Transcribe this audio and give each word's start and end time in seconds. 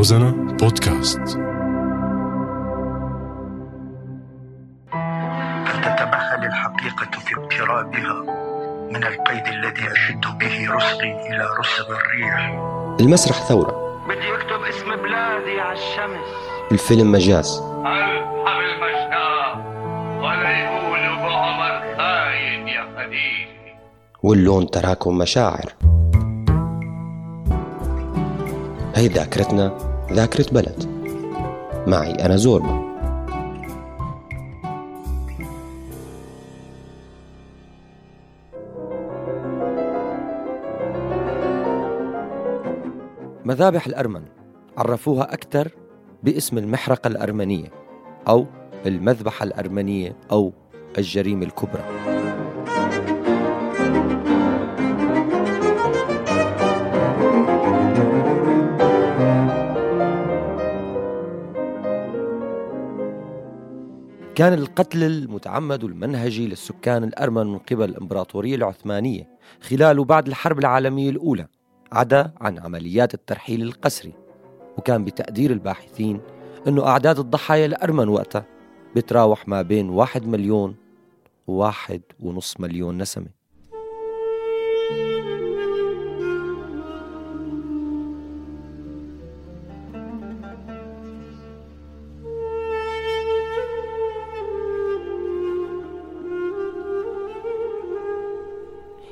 روزانا 0.00 0.30
بودكاست. 0.30 1.20
فلتتمهل 5.66 6.44
الحقيقة 6.44 7.18
في 7.20 7.34
اقترابها 7.40 8.22
من 8.92 9.04
القيد 9.04 9.46
الذي 9.46 9.92
أشد 9.92 10.20
به 10.38 10.74
رسغي 10.76 11.12
إلى 11.12 11.48
رسغ 11.60 11.86
الريح. 11.96 12.60
المسرح 13.00 13.36
ثورة. 13.36 14.02
بدي 14.08 14.34
أكتب 14.34 14.62
اسم 14.68 14.96
بلادي 15.02 15.60
على 15.60 15.78
الشمس. 15.78 16.28
الفيلم 16.72 17.12
مجاز. 17.12 17.62
ألحم 17.86 18.60
المشتاق 18.70 19.56
ولا 20.18 20.50
يقولوا 20.58 21.16
بعمر 21.16 21.96
خاين 21.96 22.68
يا 22.68 22.84
خديجة 22.96 23.76
واللون 24.22 24.70
تراكم 24.70 25.18
مشاعر. 25.18 25.72
هي 28.94 29.08
ذاكرتنا 29.08 29.89
ذاكرة 30.12 30.46
بلد. 30.52 31.00
معي 31.86 32.10
أنا 32.12 32.36
زوربا 32.36 32.90
مذابح 43.44 43.86
الأرمن 43.86 44.22
عرفوها 44.78 45.34
أكثر 45.34 45.68
باسم 46.22 46.58
المحرقة 46.58 47.08
الأرمنية 47.08 47.68
أو 48.28 48.46
المذبحة 48.86 49.44
الأرمنية 49.44 50.16
أو 50.32 50.52
الجريمة 50.98 51.46
الكبرى. 51.46 52.19
كان 64.40 64.52
القتل 64.52 65.02
المتعمد 65.02 65.84
المنهجي 65.84 66.46
للسكان 66.46 67.04
الأرمن 67.04 67.46
من 67.46 67.58
قبل 67.58 67.84
الإمبراطورية 67.84 68.54
العثمانية 68.54 69.28
خلال 69.60 69.98
وبعد 69.98 70.26
الحرب 70.26 70.58
العالمية 70.58 71.10
الأولى 71.10 71.46
عدا 71.92 72.32
عن 72.40 72.58
عمليات 72.58 73.14
الترحيل 73.14 73.62
القسري. 73.62 74.12
وكان 74.78 75.04
بتقدير 75.04 75.50
الباحثين 75.50 76.20
أنه 76.68 76.86
أعداد 76.86 77.18
الضحايا 77.18 77.66
الأرمن 77.66 78.08
وقتها 78.08 78.46
بتراوح 78.96 79.48
ما 79.48 79.62
بين 79.62 79.90
واحد 79.90 80.26
مليون 80.26 80.76
وواحد 81.46 82.02
ونص 82.20 82.60
مليون 82.60 82.98
نسمة. 82.98 83.39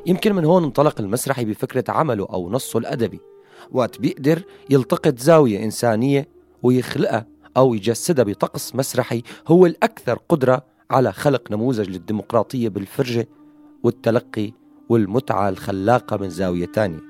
يمكن 0.09 0.35
من 0.35 0.45
هون 0.45 0.65
انطلق 0.65 1.01
المسرحي 1.01 1.45
بفكرة 1.45 1.85
عمله 1.89 2.27
أو 2.33 2.51
نصه 2.51 2.79
الأدبي. 2.79 3.21
وقت 3.73 4.01
بيقدر 4.01 4.43
يلتقط 4.71 5.19
زاوية 5.19 5.65
إنسانية 5.65 6.29
ويخلقها 6.63 7.27
أو 7.57 7.75
يجسدها 7.75 8.25
بطقس 8.25 8.75
مسرحي 8.75 9.23
هو 9.49 9.67
الأكثر 9.67 10.19
قدرة 10.29 10.65
على 10.91 11.13
خلق 11.13 11.51
نموذج 11.51 11.91
للديمقراطية 11.91 12.69
بالفرجة 12.69 13.29
والتلقي 13.83 14.53
والمتعة 14.89 15.49
الخلاقة 15.49 16.17
من 16.17 16.31
زاوية 16.31 16.67
تانية. 16.67 17.01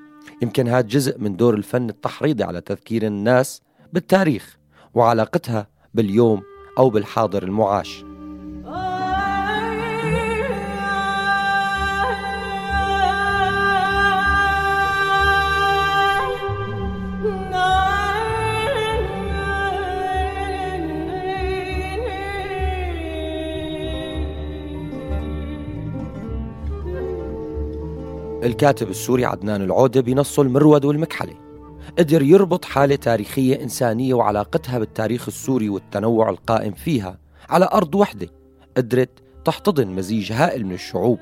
يمكن 0.41 0.67
هذا 0.67 0.87
جزء 0.87 1.19
من 1.19 1.35
دور 1.35 1.53
الفن 1.53 1.89
التحريضي 1.89 2.43
على 2.43 2.61
تذكير 2.61 3.05
الناس 3.05 3.61
بالتاريخ 3.93 4.57
وعلاقتها 4.93 5.67
باليوم 5.93 6.41
أو 6.77 6.89
بالحاضر 6.89 7.43
المعاش. 7.43 8.08
الكاتب 28.43 28.89
السوري 28.89 29.25
عدنان 29.25 29.61
العودة 29.61 30.01
بنصه 30.01 30.41
المرود 30.41 30.85
والمكحلة 30.85 31.33
قدر 31.97 32.21
يربط 32.21 32.65
حالة 32.65 32.95
تاريخية 32.95 33.63
إنسانية 33.63 34.13
وعلاقتها 34.13 34.79
بالتاريخ 34.79 35.27
السوري 35.27 35.69
والتنوع 35.69 36.29
القائم 36.29 36.73
فيها 36.73 37.19
على 37.49 37.69
أرض 37.73 37.95
وحدة 37.95 38.27
قدرت 38.77 39.09
تحتضن 39.45 39.87
مزيج 39.87 40.31
هائل 40.31 40.65
من 40.65 40.71
الشعوب 40.71 41.19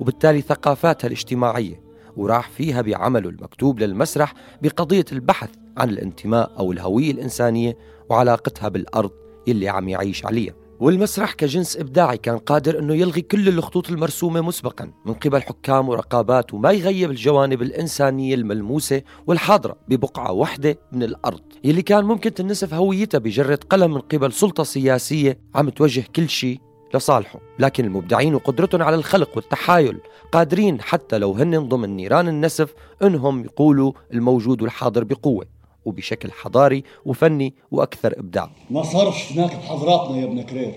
وبالتالي 0.00 0.40
ثقافاتها 0.40 1.06
الاجتماعية 1.06 1.80
وراح 2.16 2.50
فيها 2.50 2.82
بعمله 2.82 3.28
المكتوب 3.28 3.80
للمسرح 3.80 4.34
بقضية 4.62 5.04
البحث 5.12 5.50
عن 5.76 5.90
الانتماء 5.90 6.52
أو 6.58 6.72
الهوية 6.72 7.10
الإنسانية 7.10 7.76
وعلاقتها 8.08 8.68
بالأرض 8.68 9.10
يلي 9.46 9.68
عم 9.68 9.88
يعيش 9.88 10.26
عليها. 10.26 10.54
والمسرح 10.80 11.32
كجنس 11.32 11.76
إبداعي 11.76 12.18
كان 12.18 12.38
قادر 12.38 12.78
أنه 12.78 12.94
يلغي 12.94 13.20
كل 13.20 13.48
الخطوط 13.48 13.90
المرسومة 13.90 14.40
مسبقا 14.40 14.92
من 15.04 15.14
قبل 15.14 15.42
حكام 15.42 15.88
ورقابات 15.88 16.54
وما 16.54 16.70
يغيب 16.70 17.10
الجوانب 17.10 17.62
الإنسانية 17.62 18.34
الملموسة 18.34 19.02
والحاضرة 19.26 19.76
ببقعة 19.88 20.32
واحدة 20.32 20.78
من 20.92 21.02
الأرض. 21.02 21.40
يلي 21.64 21.82
كان 21.82 22.04
ممكن 22.04 22.34
تنسف 22.34 22.74
هويتها 22.74 23.18
بجرة 23.18 23.58
قلم 23.70 23.94
من 23.94 24.00
قبل 24.00 24.32
سلطة 24.32 24.64
سياسية 24.64 25.38
عم 25.54 25.68
توجه 25.68 26.04
كل 26.16 26.28
شيء 26.28 26.60
لصالحه. 26.94 27.40
لكن 27.58 27.84
المبدعين 27.84 28.34
وقدرتهم 28.34 28.82
على 28.82 28.96
الخلق 28.96 29.36
والتحايل 29.36 30.00
قادرين 30.32 30.80
حتى 30.80 31.18
لو 31.18 31.32
هن 31.32 31.68
ضمن 31.68 31.96
نيران 31.96 32.28
النسف 32.28 32.74
إنهم 33.02 33.44
يقولوا 33.44 33.92
الموجود 34.14 34.62
والحاضر 34.62 35.04
بقوة. 35.04 35.57
وبشكل 35.84 36.32
حضاري 36.32 36.84
وفني 37.06 37.54
وأكثر 37.70 38.14
إبداع. 38.18 38.50
ما 38.70 38.82
صارش 38.82 39.32
هناك 39.32 39.56
بحضراتنا 39.56 40.18
يا 40.18 40.24
ابن 40.24 40.42
كرير. 40.42 40.74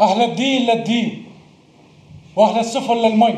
أهل 0.00 0.22
الدين 0.22 0.70
للدين 0.70 1.26
وأهل 2.36 2.60
السفن 2.60 2.94
للمي. 2.94 3.34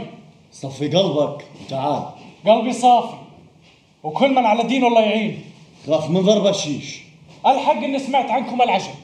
صفي 0.52 0.88
قلبك 0.88 1.44
وتعال 1.60 2.02
قلبي 2.46 2.72
صافي 2.72 3.16
وكل 4.02 4.30
من 4.30 4.46
على 4.46 4.62
دينه 4.62 4.86
الله 4.86 5.00
يعين. 5.00 5.44
خاف 5.86 6.10
من 6.10 6.20
ضرب 6.20 6.46
الشيش. 6.46 7.02
الحق 7.46 7.82
إني 7.84 7.98
سمعت 7.98 8.30
عنكم 8.30 8.62
العجب. 8.62 8.94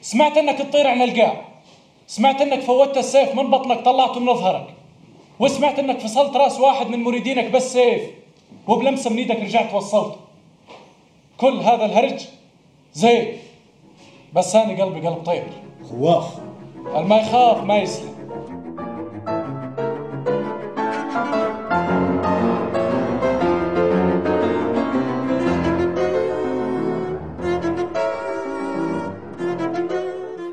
سمعت 0.00 0.36
إنك 0.36 0.58
تطير 0.58 0.86
عن 0.86 1.02
القاع. 1.02 1.44
سمعت 2.06 2.40
إنك 2.40 2.60
فوتت 2.60 2.96
السيف 2.96 3.34
من 3.34 3.50
بطنك 3.50 3.84
طلعته 3.84 4.20
من 4.20 4.34
ظهرك. 4.34 4.74
وسمعت 5.38 5.78
إنك 5.78 5.98
فصلت 5.98 6.36
رأس 6.36 6.60
واحد 6.60 6.86
من 6.86 7.02
مريدينك 7.02 7.50
بالسيف. 7.50 8.02
وبلمسة 8.68 9.10
من 9.10 9.18
إيدك 9.18 9.40
رجعت 9.40 9.74
وصلته 9.74 10.25
كل 11.36 11.56
هذا 11.56 11.84
الهرج. 11.84 12.28
زين. 12.94 13.38
بس 14.34 14.56
أنا 14.56 14.84
قلبي 14.84 15.08
قلب 15.08 15.22
طير. 15.24 15.44
خواف. 15.82 16.38
الما 16.96 17.16
يخاف 17.16 17.64
ما 17.64 17.76
يسلم. 17.76 18.16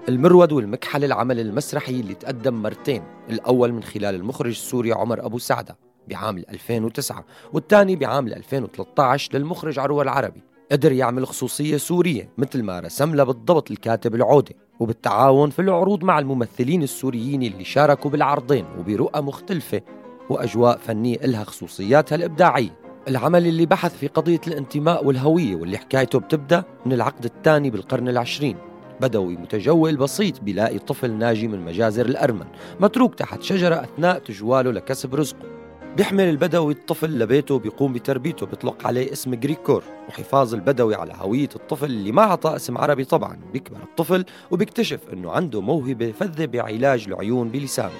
المرود 0.09 0.51
والمكحل 0.51 1.03
العمل 1.03 1.39
المسرحي 1.39 1.91
اللي 1.91 2.13
تقدم 2.13 2.53
مرتين. 2.53 3.03
الأول 3.29 3.71
من 3.71 3.83
خلال 3.83 4.15
المخرج 4.15 4.50
السوري 4.50 4.91
عمر 4.91 5.25
أبو 5.25 5.38
سعدة 5.38 5.77
بعام 6.07 6.38
2009 6.38 7.25
والثاني 7.53 7.95
بعام 7.95 8.27
2013 8.27 9.38
للمخرج 9.38 9.79
عروة 9.79 10.03
العربي. 10.03 10.52
قدر 10.74 10.92
يعمل 10.92 11.28
خصوصية 11.28 11.78
سورية 11.78 12.30
مثل 12.38 12.64
ما 12.64 12.80
رسم 12.80 13.16
لها 13.16 13.25
بالضبط 13.25 13.72
الكاتب 13.72 14.16
العودة 14.16 14.56
وبالتعاون 14.80 15.50
في 15.50 15.60
العروض 15.60 16.04
مع 16.04 16.20
الممثلين 16.20 16.84
السوريين 16.84 17.44
اللي 17.44 17.64
شاركوا 17.64 18.12
بالعرضين 18.12 18.66
وبرؤى 18.80 19.22
مختلفة 19.22 19.81
وأجواء 20.30 20.78
فنية 20.78 21.16
إلها 21.16 21.44
خصوصياتها 21.44 22.16
الإبداعية. 22.16 22.80
العمل 23.08 23.48
اللي 23.48 23.66
بحث 23.66 23.98
في 23.98 24.08
قضية 24.08 24.42
الانتماء 24.48 25.06
والهوية 25.06 25.56
واللي 25.56 25.78
حكايته 25.78 26.20
بتبدأ 26.20 26.64
من 26.86 26.94
العقد 26.94 27.25
الثاني 27.25 27.70
بالقرن 27.70 28.10
العشرين. 28.10 28.58
بدوي 29.02 29.38
متجول 29.38 29.98
بسيط 29.98 30.42
بيلاقي 30.42 30.80
طفل 30.80 31.12
ناجي 31.12 31.48
من 31.48 31.66
مجازر 31.66 32.06
الأرمن 32.06 32.46
متروك 32.80 33.16
تحت 33.16 33.42
شجرة 33.42 33.75
أثناء 33.75 34.20
تجواله 34.20 34.72
لكسب 34.72 35.16
رزقه. 35.16 35.62
بيحمل 35.98 36.24
البدوي 36.24 36.74
الطفل 36.74 37.19
لبيته 37.19 37.56
وبيقوم 37.56 37.94
بتربيته 37.94 38.45
بيطلق 38.45 38.88
عليه 38.88 39.12
اسم 39.12 39.36
جريكور. 39.36 39.84
وحفاظ 40.10 40.54
البدوي 40.54 40.95
على 40.95 41.13
هوية 41.16 41.50
الطفل 41.56 41.86
اللي 41.86 42.12
ما 42.12 42.22
عطى 42.22 42.56
اسم 42.56 42.78
عربي 42.78 43.04
طبعا. 43.04 43.40
بيكبر 43.54 43.78
الطفل 43.78 44.25
وبيكتشف 44.51 45.00
إنه 45.13 45.31
عنده 45.31 45.62
موهبة 45.62 46.12
فذة 46.12 46.45
بعلاج 46.45 47.06
العيون 47.07 47.50
بلسانه. 47.50 47.98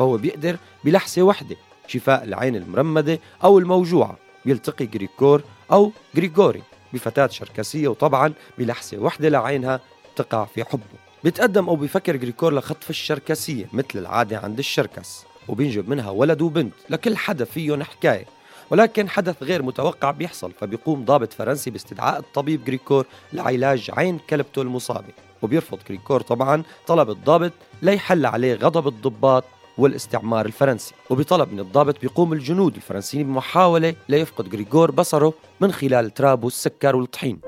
فهو 0.00 0.16
بيقدر 0.16 0.56
بلحسة 0.84 1.22
وحدة 1.22 1.56
شفاء 1.86 2.24
العين 2.24 2.56
المرمدة 2.56 3.20
أو 3.44 3.58
الموجوعة. 3.58 4.16
بيلتقي 4.44 4.86
جريكور 4.86 5.42
أو 5.72 5.92
جريغوري 6.14 6.62
بفتاة 6.92 7.26
شركسية 7.26 7.88
وطبعا 7.88 8.32
بلحسة 8.58 8.98
وحدة 8.98 9.28
لعينها 9.28 9.80
تقع 10.16 10.44
في 10.44 10.64
حبه. 10.64 10.98
بيتقدم 11.24 11.68
أو 11.68 11.76
بيفكر 11.76 12.16
جريكور 12.16 12.54
لخطف 12.54 12.90
الشركسية 12.90 13.66
مثل 13.72 13.86
العادة 13.94 14.38
عند 14.38 14.58
الشركس 14.58 15.24
وبينجب 15.48 15.88
منها 15.88 16.10
ولد 16.10 16.42
وبنت. 16.42 16.74
لكل 16.90 17.16
حدا 17.16 17.44
فيهم 17.44 17.82
حكاية 17.82 18.26
ولكن 18.70 19.08
حدث 19.08 19.42
غير 19.42 19.62
متوقع 19.62 20.10
بيحصل 20.10 20.52
فبيقوم 20.60 21.04
ضابط 21.04 21.32
فرنسي 21.32 21.70
باستدعاء 21.70 22.18
الطبيب 22.18 22.64
جريكور 22.64 23.06
لعلاج 23.32 23.90
عين 23.92 24.18
كلبته 24.30 24.62
المصابة. 24.62 25.12
وبيرفض 25.42 25.78
جريكور 25.88 26.20
طبعا 26.20 26.62
طلب 26.86 27.10
الضابط 27.10 27.52
ليحل 27.82 28.26
عليه 28.26 28.54
غضب 28.54 28.88
الضباط. 28.88 29.44
والاستعمار 29.80 30.46
الفرنسي. 30.46 30.94
وبطلب 31.10 31.52
من 31.52 31.60
الضابط 31.60 32.00
بيقوم 32.00 32.32
الجنود 32.32 32.74
الفرنسيين 32.76 33.26
بمحاولة 33.26 33.94
ليفقد 34.08 34.54
غريغور 34.54 34.90
بصره 34.90 35.34
من 35.60 35.72
خلال 35.72 36.14
ترابه 36.14 36.46
السكر 36.46 36.96
والطحين. 36.96 37.40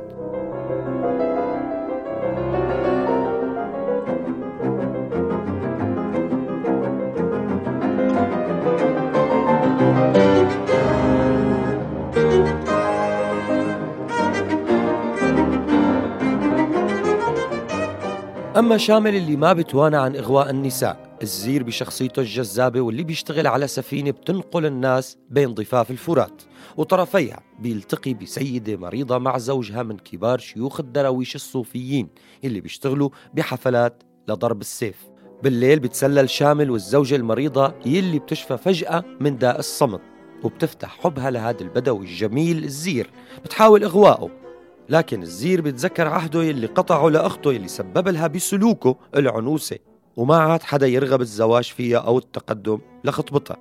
أما 18.63 18.77
شامل 18.77 19.17
اللي 19.17 19.37
ما 19.37 19.53
بتوانى 19.53 19.97
عن 19.97 20.17
إغواء 20.17 20.51
النساء 20.51 21.19
الزير 21.23 21.63
بشخصيته 21.63 22.21
الجذابة 22.21 22.81
واللي 22.81 23.03
بيشتغل 23.03 23.47
على 23.47 23.67
سفينة 23.67 24.11
بتنقل 24.11 24.67
الناس 24.67 25.17
بين 25.31 25.55
ضفاف 25.55 25.91
الفرات 25.91 26.43
وطرفيها 26.77 27.43
بيلتقي 27.59 28.15
بسيدة 28.15 28.77
مريضة 28.77 29.19
مع 29.19 29.39
زوجها 29.39 29.83
من 29.83 29.99
كبار 29.99 30.39
شيوخ 30.39 30.81
الدراويش 30.81 31.35
الصوفيين 31.35 32.09
اللي 32.45 32.61
بيشتغلوا 32.61 33.11
بحفلات 33.35 34.03
لضرب 34.29 34.61
السيف. 34.61 34.97
بالليل 35.43 35.81
بتسلل 35.81 36.31
شامل 36.31 36.71
والزوجة 36.71 37.17
المريضة 37.17 37.75
يلي 37.87 38.19
بتشفى 38.19 38.57
فجأة 38.57 39.05
من 39.21 39.39
داء 39.39 39.59
الصمت 39.59 40.01
وبتفتح 40.45 40.99
حبها 41.01 41.31
لهذا 41.31 41.61
البدوي 41.61 42.07
الجميل 42.07 42.65
الزير 42.65 43.11
بتحاول 43.45 43.85
إغواءه 43.85 44.42
لكن 44.89 45.23
الزير 45.23 45.61
بتذكر 45.61 46.09
عهده 46.09 46.43
يلي 46.43 46.67
قطعه 46.67 47.09
لأخته 47.09 47.53
يلي 47.53 47.69
سبب 47.69 48.09
لها 48.09 48.27
بسلوكه 48.27 48.97
العنوسة 49.17 49.79
وما 50.17 50.37
عاد 50.37 50.63
حدا 50.63 50.87
يرغب 50.87 51.21
الزواج 51.21 51.65
فيها 51.65 51.99
أو 51.99 52.19
التقدم 52.19 52.79
لخطبتها. 53.05 53.57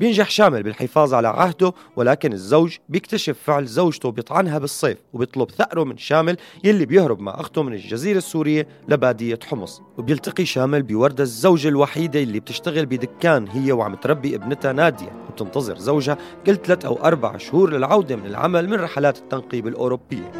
بينجح 0.00 0.30
شامل 0.30 0.62
بالحفاظ 0.62 1.14
على 1.14 1.28
عهده 1.28 1.72
ولكن 1.96 2.32
الزوج 2.32 2.76
بيكتشف 2.88 3.36
فعل 3.44 3.66
زوجته 3.66 4.10
بيطعنها 4.10 4.58
بالصيف 4.58 4.98
وبيطلب 5.12 5.50
ثأره 5.50 5.84
من 5.84 5.98
شامل 5.98 6.36
يلي 6.64 6.86
بيهرب 6.86 7.20
مع 7.20 7.40
أخته 7.40 7.62
من 7.62 7.72
الجزيرة 7.72 8.18
السورية 8.18 8.68
لبادية 8.88 9.38
حمص. 9.44 9.82
وبيلتقي 9.98 10.44
شامل 10.44 10.82
بوردة 10.82 11.22
الزوجة 11.24 11.68
الوحيدة 11.68 12.22
اللي 12.22 12.40
بتشتغل 12.40 12.86
بدكان 12.86 13.48
هي 13.48 13.72
وعم 13.72 13.94
تربي 13.94 14.36
ابنتها 14.36 14.72
نادية 14.72 15.12
وبتنتظر 15.28 15.78
زوجها 15.78 16.18
كل 16.46 16.56
ثلاث 16.56 16.84
أو 16.84 17.04
أربع 17.04 17.36
شهور 17.36 17.70
للعودة 17.70 18.16
من 18.16 18.26
العمل 18.26 18.68
من 18.68 18.80
رحلات 18.80 19.18
التنقيب 19.18 19.66
الأوروبية. 19.66 20.32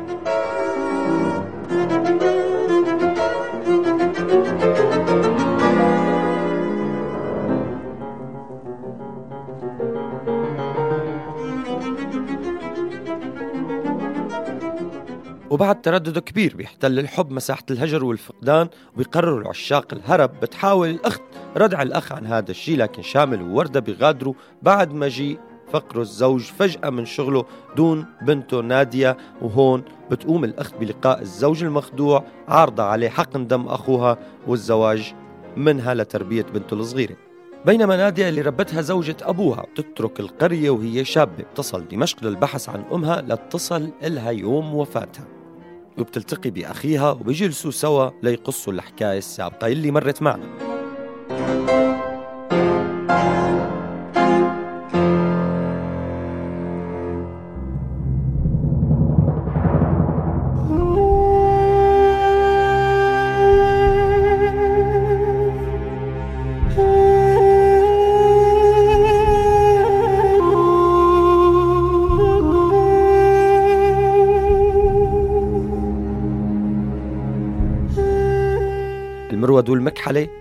وبعد 15.56 15.82
تردد 15.82 16.18
كبير 16.18 16.56
بيحتل 16.56 16.98
الحب 16.98 17.30
مساحة 17.30 17.62
الهجر 17.70 18.04
والفقدان 18.04 18.68
وبيقرروا 18.94 19.40
العشاق 19.40 19.94
الهرب. 19.94 20.40
بتحاول 20.40 20.88
الأخت 20.88 21.22
ردع 21.56 21.82
الأخ 21.82 22.12
عن 22.12 22.26
هذا 22.26 22.50
الشيء 22.50 22.76
لكن 22.76 23.02
شامل 23.02 23.42
ووردة 23.42 23.80
بيغادروا 23.80 24.34
بعد 24.62 24.92
مجيء 24.92 25.38
فقره 25.72 26.00
الزوج 26.00 26.40
فجأة 26.40 26.90
من 26.90 27.04
شغله 27.04 27.44
دون 27.76 28.06
بنته 28.22 28.60
نادية. 28.60 29.16
وهون 29.42 29.82
بتقوم 30.10 30.44
الأخت 30.44 30.74
بلقاء 30.74 31.20
الزوج 31.20 31.64
المخدوع 31.64 32.24
عارضة 32.48 32.82
عليه 32.82 33.08
حقن 33.08 33.46
دم 33.46 33.66
أخوها 33.66 34.18
والزواج 34.46 35.14
منها 35.56 35.94
لتربية 35.94 36.42
بنته 36.42 36.74
الصغيرة. 36.74 37.16
بينما 37.66 37.96
نادية 37.96 38.28
اللي 38.28 38.40
ربتها 38.40 38.82
زوجة 38.82 39.16
أبوها 39.22 39.66
تترك 39.76 40.20
القرية 40.20 40.70
وهي 40.70 41.04
شابة 41.04 41.44
تصل 41.54 41.88
دمشق 41.88 42.24
للبحث 42.24 42.68
عن 42.68 42.84
أمها 42.92 43.22
لتصل 43.22 43.90
إلها 44.02 44.30
يوم 44.30 44.74
وفاتها. 44.74 45.35
وبتلتقي 45.98 46.50
بأخيها 46.50 47.10
وبيجلسوا 47.10 47.70
سوا 47.70 48.10
ليقصوا 48.22 48.72
الحكاية 48.72 49.18
السابقة. 49.18 49.66
اللي 49.66 49.90
مرت 49.90 50.22
معنا. 50.22 50.75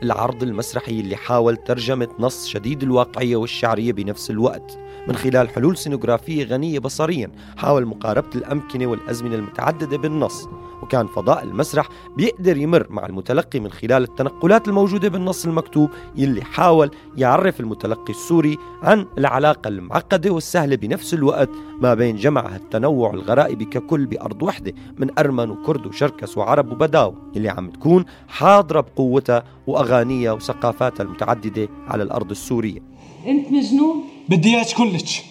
العرض 0.04 0.44
المسرحي 0.44 1.00
اللي 1.00 1.16
حاول 1.16 1.58
ترجمة 1.58 2.08
نص 2.20 2.48
شديد 2.48 2.84
الواقعية 2.84 3.36
والشعرية 3.36 3.94
بنفس 3.94 4.30
الوقت. 4.30 4.78
من 5.08 5.16
خلال 5.16 5.50
حلول 5.50 5.78
سينوغرافية 5.78 6.44
غنية 6.44 6.80
بصريا 6.80 7.32
حاول 7.58 7.86
مقاربة 7.86 8.30
الأمكنة 8.36 8.86
والأزمنة 8.86 9.36
المتعددة 9.36 9.98
بالنص. 9.98 10.48
وكان 10.84 11.08
فضاء 11.08 11.44
المسرح 11.44 11.90
بيقدر 12.18 12.58
يمر 12.58 12.88
مع 12.90 13.06
المتلقي 13.06 13.60
من 13.60 13.72
خلال 13.72 14.04
التنقلات 14.04 14.68
الموجودة 14.68 15.10
بالنص 15.10 15.46
المكتوب 15.46 15.90
يلي 16.16 16.44
حاول 16.44 16.92
يعرف 17.18 17.60
المتلقي 17.60 18.10
السوري 18.14 18.58
عن 18.84 19.06
العلاقة 19.18 19.68
المعقدة 19.68 20.32
والسهلة 20.32 20.76
بنفس 20.76 21.14
الوقت 21.14 21.50
ما 21.82 21.94
بين 21.94 22.16
جمع 22.16 22.56
التنوع 22.56 23.14
الغرائبي 23.14 23.66
ككل 23.66 24.06
بأرض 24.06 24.44
وحدة 24.44 24.74
من 24.98 25.20
أرمن 25.20 25.50
وكرد 25.50 25.86
وشركس 25.86 26.38
وعرب 26.38 26.72
وبداو 26.72 27.16
اللي 27.36 27.50
عم 27.50 27.70
تكون 27.70 28.06
حاضرة 28.28 28.82
بقوتها 28.82 29.44
وأغانيها 29.68 30.32
وثقافاتها 30.32 31.04
المتعددة 31.04 31.70
على 31.88 32.04
الأرض 32.04 32.32
السورية. 32.32 32.80
انت 33.28 33.52
مجنون؟ 33.52 34.04
بدي 34.30 34.56
إياك 34.56 34.74
كلش. 34.78 35.22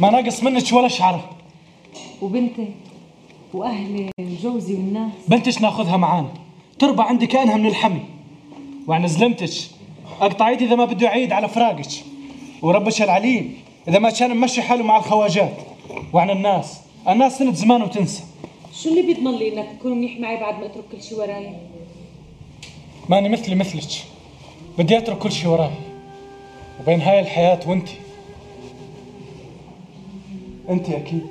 ما 0.00 0.10
ناقص 0.10 0.42
منك 0.42 0.72
ولا 0.72 0.88
شعرة. 0.88 1.30
وبنتي؟ 2.22 2.85
واهلي 3.54 4.10
وجوزي 4.20 4.74
والناس. 4.74 5.12
بنتش 5.28 5.60
ناخذها 5.60 5.96
معانا. 5.96 6.28
تربى 6.78 7.02
عندي 7.02 7.26
كأنها 7.26 7.56
من 7.56 7.66
الحمي. 7.66 8.00
وعن 8.86 9.06
زلمتك 9.06 9.50
اقطع 10.20 10.48
ايدي 10.48 10.64
إذا 10.64 10.74
ما 10.74 10.84
بده 10.84 11.06
يعيد 11.06 11.32
على 11.32 11.48
فراقك 11.48 11.88
وربش 12.62 13.02
العليم 13.02 13.58
إذا 13.88 13.98
ما 13.98 14.10
كان 14.10 14.36
ممشي 14.36 14.62
حاله 14.62 14.84
مع 14.84 14.96
الخواجات. 14.96 15.54
وعن 16.12 16.30
الناس. 16.30 16.80
الناس 17.08 17.38
سنة 17.38 17.52
زمان 17.52 17.82
وتنسى. 17.82 18.22
شو 18.74 18.88
اللي 18.88 19.02
بيضمن 19.02 19.32
لي 19.32 19.52
إنك 19.52 19.78
تكون 19.78 19.92
منيح 19.92 20.20
معي 20.20 20.36
بعد 20.36 20.58
ما 20.60 20.66
أترك 20.66 20.84
كل 20.92 21.02
شيء 21.02 21.18
وراي؟ 21.18 21.52
ماني 23.08 23.28
مثلي 23.28 23.54
مثلك. 23.54 24.04
بدي 24.78 24.98
أترك 24.98 25.18
كل 25.18 25.32
شيء 25.32 25.48
وراي. 25.48 25.70
وبين 26.80 27.00
هاي 27.00 27.20
الحياة 27.20 27.60
وأنتي. 27.66 27.94
أنتي 30.70 30.96
أكيد. 30.96 31.26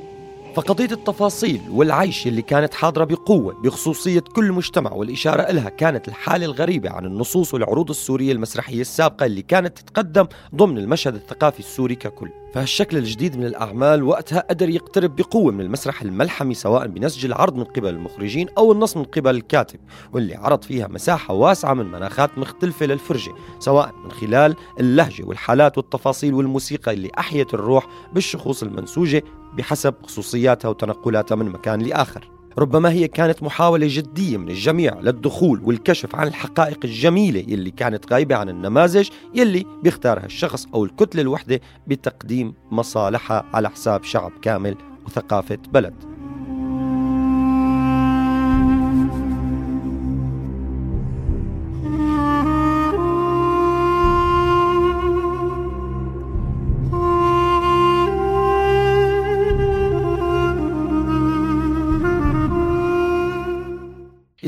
فقضية 0.55 0.91
التفاصيل 0.91 1.61
والعيش 1.69 2.27
اللي 2.27 2.41
كانت 2.41 2.73
حاضرة 2.73 3.03
بقوة 3.03 3.53
بخصوصية 3.53 4.19
كل 4.19 4.51
مجتمع 4.51 4.91
والإشارة 4.91 5.41
إلها 5.41 5.69
كانت 5.69 6.07
الحالة 6.07 6.45
الغريبة 6.45 6.89
عن 6.89 7.05
النصوص 7.05 7.53
والعروض 7.53 7.89
السورية 7.89 8.31
المسرحية 8.31 8.81
السابقة 8.81 9.25
اللي 9.25 9.41
كانت 9.41 9.79
تتقدم 9.79 10.27
ضمن 10.55 10.77
المشهد 10.77 11.15
الثقافي 11.15 11.59
السوري 11.59 11.95
ككل. 11.95 12.29
فهالشكل 12.55 12.97
الجديد 12.97 13.37
من 13.37 13.45
الأعمال 13.45 14.03
وقتها 14.03 14.39
قدر 14.49 14.69
يقترب 14.69 15.15
بقوة 15.15 15.51
من 15.51 15.61
المسرح 15.61 16.01
الملحمي 16.01 16.53
سواء 16.53 16.87
بنسج 16.87 17.25
العرض 17.25 17.55
من 17.55 17.63
قبل 17.63 17.89
المخرجين 17.89 18.47
أو 18.57 18.71
النص 18.71 18.97
من 18.97 19.03
قبل 19.03 19.35
الكاتب 19.35 19.79
واللي 20.13 20.35
عرض 20.35 20.63
فيها 20.63 20.87
مساحة 20.87 21.33
واسعة 21.33 21.73
من 21.73 21.85
مناخات 21.85 22.37
مختلفة 22.37 22.85
للفرجة 22.85 23.31
سواء 23.59 23.93
من 24.03 24.11
خلال 24.11 24.55
اللهجة 24.79 25.23
والحالات 25.23 25.77
والتفاصيل 25.77 26.33
والموسيقى 26.33 26.93
اللي 26.93 27.11
أحيت 27.19 27.53
الروح 27.53 27.87
بالشخوص 28.13 28.63
المنسوجة 28.63 29.23
بحسب 29.57 29.93
خصوصياتها 30.03 30.69
وتنقلاتها 30.69 31.35
من 31.35 31.49
مكان 31.49 31.81
لآخر. 31.81 32.34
ربما 32.57 32.91
هي 32.91 33.07
كانت 33.07 33.43
محاولة 33.43 33.87
جدية 33.89 34.37
من 34.37 34.49
الجميع 34.49 34.99
للدخول 34.99 35.61
والكشف 35.63 36.15
عن 36.15 36.27
الحقائق 36.27 36.79
الجميلة 36.83 37.39
يلي 37.39 37.71
كانت 37.71 38.13
غايبة 38.13 38.35
عن 38.35 38.49
النماذج 38.49 39.09
يلي 39.33 39.65
بيختارها 39.83 40.25
الشخص 40.25 40.67
أو 40.73 40.85
الكتلة 40.85 41.21
الوحدة 41.21 41.61
بتقديم 41.87 42.53
مصالحها 42.71 43.45
على 43.53 43.69
حساب 43.69 44.03
شعب 44.03 44.31
كامل 44.41 44.75
وثقافة 45.05 45.57
بلد. 45.73 46.14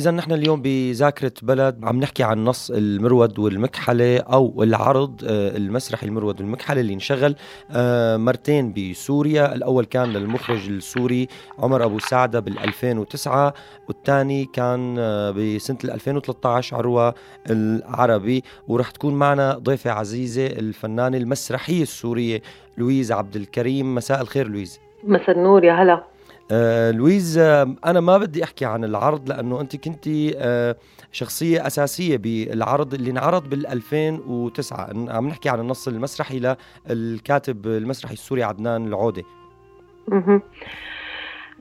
إذا 0.07 0.15
نحن 0.15 0.31
اليوم 0.31 0.61
بذاكرة 0.61 1.31
بلد 1.41 1.79
عم 1.83 1.99
نحكي 1.99 2.23
عن 2.23 2.45
نص 2.45 2.71
المرود 2.71 3.39
والمكحلة 3.39 4.17
أو 4.17 4.63
العرض 4.63 5.21
آه، 5.23 5.57
المسرحي 5.57 6.07
المرود 6.07 6.41
والمكحلة 6.41 6.81
اللي 6.81 6.93
انشغل 6.93 7.35
آه، 7.71 8.17
مرتين 8.17 8.73
بسوريا. 8.73 9.55
الأول 9.55 9.85
كان 9.85 10.13
للمخرج 10.13 10.69
السوري 10.69 11.27
عمر 11.59 11.83
أبو 11.83 11.99
سعدة 11.99 12.39
بال 12.39 12.59
2009 12.59 13.53
والثاني 13.87 14.45
كان 14.45 14.95
آه، 14.99 15.31
بسنة 15.31 15.77
2013 15.83 16.77
عروة 16.77 17.13
العربي. 17.49 18.43
ورح 18.67 18.91
تكون 18.91 19.13
معنا 19.13 19.53
ضيفة 19.53 19.91
عزيزة 19.91 20.47
الفنانة 20.47 21.17
المسرحية 21.17 21.81
السورية 21.81 22.41
لويز 22.77 23.11
عبد 23.11 23.35
الكريم. 23.35 23.95
مساء 23.95 24.21
الخير 24.21 24.47
لويز. 24.47 24.79
مساء 25.03 25.31
النور 25.31 25.63
يا 25.63 25.73
هلا. 25.73 26.16
آه 26.51 26.92
لويز 26.92 27.38
آه 27.38 27.75
أنا 27.86 28.00
ما 28.00 28.18
بدي 28.18 28.44
أحكي 28.44 28.66
عن 28.66 28.84
العرض 28.84 29.30
لأنه 29.30 29.62
أنت 29.62 29.75
كنتي 29.75 30.34
آه 30.38 30.75
شخصية 31.12 31.68
أساسية 31.68 32.18
بالعرض 32.18 32.94
اللي 32.94 33.12
انعرض 33.12 33.50
بال 33.50 33.68
2009 33.68 34.89
عم 35.10 35.27
نحكي 35.27 35.50
عن 35.50 35.60
النص 35.60 35.88
المسرحي 35.88 36.56
للكاتب 36.89 37.68
المسرحي 37.68 38.13
السوري 38.13 38.44
عدنان 38.44 38.88
العودة. 38.88 39.24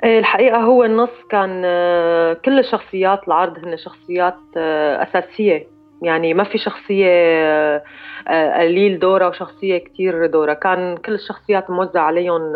إيه، 0.05 0.19
الحقيقة 0.19 0.59
هو 0.59 0.85
النص 0.85 1.11
كان 1.31 1.62
آه، 1.64 2.33
كل 2.33 2.59
الشخصيات 2.59 3.28
العرض 3.28 3.59
هن 3.59 3.76
شخصيات 3.76 4.37
آه، 4.57 5.02
أساسية. 5.02 5.66
يعني 6.02 6.35
ما 6.35 6.45
في 6.45 6.59
شخصية 6.59 7.09
آه، 8.28 8.61
قليل 8.61 8.99
دورها 8.99 9.28
وشخصية 9.28 9.78
كتير 9.78 10.26
دورها. 10.26 10.55
كان 10.55 10.97
كل 10.97 11.14
الشخصيات 11.14 11.71
موزع 11.71 12.00
عليهم 12.00 12.52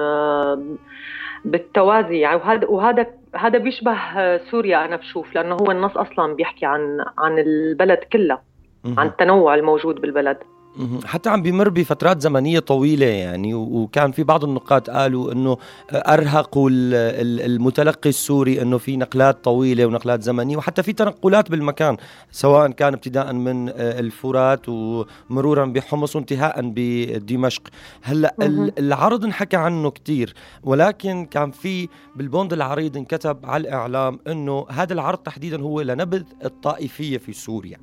بالتوازي 1.44 2.18
يعني 2.18 2.37
وهذا 2.37 2.66
وهذا 2.66 3.06
هذا 3.37 3.59
بيشبه 3.59 3.97
سوريا 4.37 4.85
أنا 4.85 4.97
بشوف 4.97 5.35
لأنه 5.35 5.54
هو 5.54 5.70
النص 5.70 5.97
أصلا 5.97 6.35
بيحكي 6.35 6.66
عن 6.66 7.04
عن 7.18 7.38
البلد 7.38 7.99
كلها 8.12 8.42
عن 8.99 9.06
التنوع 9.06 9.54
الموجود 9.54 10.00
بالبلد. 10.00 10.37
حتى 11.05 11.31
عم 11.31 11.43
بمر 11.43 11.69
بفترات 11.69 12.21
زمنية 12.23 12.59
طويلة 12.59 13.07
يعني 13.07 13.55
وكان 13.55 14.12
في 14.12 14.23
بعض 14.23 14.45
النقاد 14.45 14.91
قالوا 14.91 15.33
إنه 15.33 15.57
ارهقوا 15.93 16.71
ال- 16.71 16.95
ال- 16.95 17.41
المتلقي 17.53 18.09
السوري 18.11 18.62
إنه 18.62 18.79
في 18.79 18.97
نقلات 18.97 19.45
طويلة 19.45 19.87
ونقلات 19.87 20.23
زمنية 20.23 20.57
وحتى 20.57 20.83
في 20.83 20.93
تنقلات 20.93 21.50
بالمكان 21.50 21.97
سواء 22.31 22.71
كان 22.71 22.95
ابتداء 22.95 23.33
من 23.33 23.69
آه، 23.69 23.75
الفرات 24.00 24.69
ومرورا 24.69 25.65
بحمص 25.67 26.17
وانتهاء 26.17 26.55
بدمشق. 26.62 27.62
هلأ 28.03 28.35
العرض 28.79 29.25
انحكى 29.25 29.57
عنه 29.57 29.91
كتير 29.91 30.35
ولكن 30.62 31.25
كان 31.27 31.50
في 31.50 31.89
بالبوند 32.17 32.53
العريض 32.53 32.97
انكتب 32.97 33.39
على 33.45 33.61
الإعلام 33.69 34.19
إنه 34.29 34.67
هذا 34.71 34.93
العرض 34.93 35.19
تحديدا 35.19 35.62
هو 35.62 35.81
لنبذ 35.81 36.23
الطائفية 36.45 37.19
في 37.19 37.33
سوريا. 37.33 37.77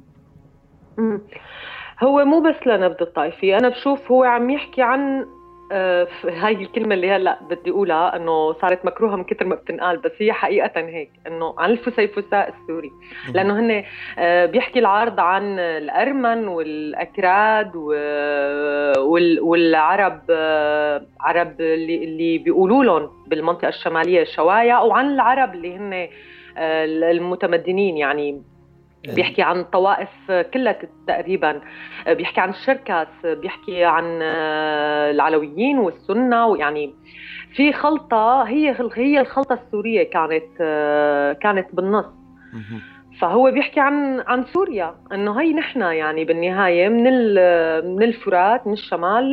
هو 2.03 2.25
مو 2.25 2.39
بس 2.39 2.67
لنبذ 2.67 2.97
الطائفية 3.01 3.57
أنا 3.57 3.69
بشوف 3.69 4.11
هو 4.11 4.23
عم 4.23 4.49
يحكي 4.49 4.81
عن 4.81 5.27
آه، 5.71 6.07
هاي 6.25 6.53
الكلمة 6.53 6.95
اللي 6.95 7.11
هلأ 7.11 7.39
بدي 7.49 7.71
أقولها 7.71 8.15
إنه 8.15 8.53
صارت 8.53 8.85
مكروهة 8.85 9.15
من 9.15 9.23
كثر 9.23 9.45
ما 9.45 9.55
بتنقال 9.55 9.97
بس 9.97 10.11
هي 10.17 10.33
حقيقة 10.33 10.71
هيك 10.81 11.09
إنه 11.27 11.55
عن 11.57 11.69
الفسيفساء 11.69 12.49
السوري. 12.61 12.91
لأنه 13.33 13.59
هن 13.59 13.83
آه، 14.19 14.45
بيحكي 14.45 14.79
العرض 14.79 15.19
عن 15.19 15.59
الأرمن 15.59 16.47
والأكراد 16.47 17.71
و- 17.75 17.91
وال- 19.13 19.39
والعرب 19.41 20.21
آه، 20.29 21.01
عرب 21.21 21.61
اللي 21.61 22.03
اللي 22.03 22.37
بيقولوا 22.37 22.83
لهم 22.83 23.09
بالمنطقة 23.27 23.67
الشمالية 23.67 24.21
الشوايع 24.21 24.81
وعن 24.81 25.05
العرب 25.13 25.53
اللي 25.55 25.75
هن 25.77 26.07
المتمدنين 27.03 27.97
يعني 27.97 28.41
بيحكي 29.15 29.41
عن 29.41 29.63
طوائف 29.63 30.09
كلها 30.53 30.75
تقريبا 31.07 31.61
بيحكي 32.07 32.41
عن 32.41 32.49
الشركس 32.49 33.07
بيحكي 33.25 33.85
عن 33.85 34.19
آه، 34.21 35.11
العلويين 35.11 35.79
والسنة 35.79 36.47
ويعني 36.47 36.95
في 37.55 37.73
خلطة 37.73 38.43
هي 38.43 38.75
هي 38.95 39.19
الخلطة 39.21 39.53
السورية 39.53 40.03
كانت 40.03 40.57
آه، 40.61 41.33
كانت 41.33 41.67
بالنص. 41.73 42.05
فهو 43.19 43.51
بيحكي 43.51 43.79
عن 43.79 44.19
عن 44.19 44.45
سوريا 44.53 44.95
إنه 45.13 45.41
هي 45.41 45.53
نحن 45.53 45.81
يعني 45.81 46.25
بالنهاية 46.25 46.89
من 46.89 47.07
ال- 47.07 47.95
من 47.95 48.03
الفرات 48.03 48.67
من 48.67 48.73
الشمال 48.73 49.31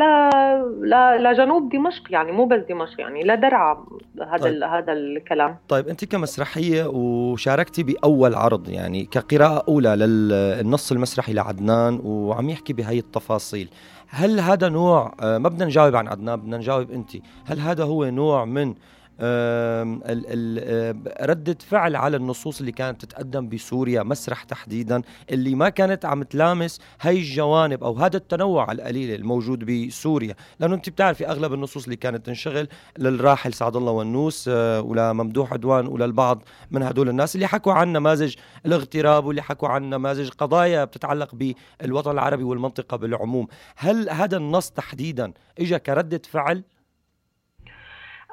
ل 0.83 1.23
لجنوب 1.23 1.69
دمشق 1.73 2.03
يعني 2.11 2.33
مو 2.33 2.45
بس 2.45 2.61
دمشق 2.69 3.01
يعني 3.01 3.23
لدرعا 3.25 3.85
هذا 4.33 4.37
طيب. 4.43 4.63
هذا 4.63 4.93
الكلام. 4.93 5.57
طيب 5.69 5.89
أنت 5.89 6.05
كمسرحية 6.05 6.85
وشاركتي 6.87 7.83
بأول 7.83 8.35
عرض 8.35 8.69
يعني 8.69 9.05
كقراءة 9.05 9.65
أولى 9.69 9.97
للنص 9.97 10.93
المسرحي 10.93 11.33
لعدنان 11.33 12.01
وعم 12.05 12.51
يحكي 12.51 12.73
بهي 12.73 12.99
التفاصيل. 12.99 13.69
هل 14.09 14.41
هذا 14.41 14.69
نوع 14.69 15.13
آه، 15.23 15.39
ما 15.39 15.49
بدنا 15.49 15.65
نجاوب 15.65 15.97
عن 15.97 16.09
عدنان 16.09 16.37
بدنا 16.37 16.57
نجاوب 16.57 16.91
أنت. 16.91 17.11
هل 17.47 17.59
هذا 17.61 17.85
هو 17.85 18.05
نوع 18.05 18.45
من 18.45 18.75
ردة 21.21 21.57
فعل 21.69 21.97
على 21.97 22.17
النصوص 22.17 22.61
اللي 22.61 22.73
كانت 22.73 23.05
تتقدم 23.05 23.49
بسوريا 23.49 24.03
مسرح 24.03 24.43
تحديدا 24.43 25.03
اللي 25.31 25.55
ما 25.55 25.69
كانت 25.69 26.05
عم 26.05 26.23
تلامس 26.23 26.81
هاي 27.01 27.19
الجوانب 27.19 27.85
أو 27.85 27.95
هذا 27.99 28.17
التنوع 28.17 28.73
القليل 28.73 29.15
الموجود 29.15 29.65
بسوريا. 29.65 30.35
لأنه 30.61 30.75
أنت 30.75 30.89
بتعرفي 30.89 31.29
أغلب 31.29 31.55
النصوص 31.55 31.85
اللي 31.85 31.97
كانت 31.97 32.27
تنشغل 32.27 32.69
للراحل 32.99 33.53
سعد 33.55 33.77
الله 33.77 33.93
ونوس 33.93 34.49
آه، 34.49 34.81
ولممدوح 34.81 35.53
عدوان 35.53 35.87
وللبعض 35.87 36.43
من 36.71 36.83
هدول 36.83 37.09
الناس 37.09 37.35
اللي 37.35 37.47
حكوا 37.47 37.73
عن 37.73 37.93
نماذج 37.93 38.35
الاغتراب 38.67 39.25
واللي 39.25 39.43
حكوا 39.43 39.69
عن 39.69 39.91
نماذج 39.91 40.29
قضايا 40.29 40.85
بتتعلق 40.85 41.35
بالوطن 41.81 42.11
العربي 42.11 42.43
والمنطقة 42.43 42.97
بالعموم. 42.97 43.47
هل 43.77 44.11
هذا 44.11 44.37
النص 44.37 44.71
تحديدا 44.71 45.33
اجى 45.59 45.79
كردة 45.79 46.23
فعل؟ 46.31 46.63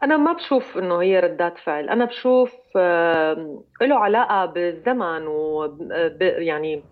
أنا 0.03 0.17
ما 0.17 0.33
بشوف 0.33 0.77
إنه 0.77 1.01
هي 1.01 1.19
ردات 1.19 1.57
فعل، 1.57 1.89
أنا 1.89 2.05
بشوف 2.05 2.51
آه، 2.77 3.63
له 3.81 3.95
علاقة 3.95 4.45
بالزمن 4.45 5.27
و 5.27 5.65
يعني 6.21 6.85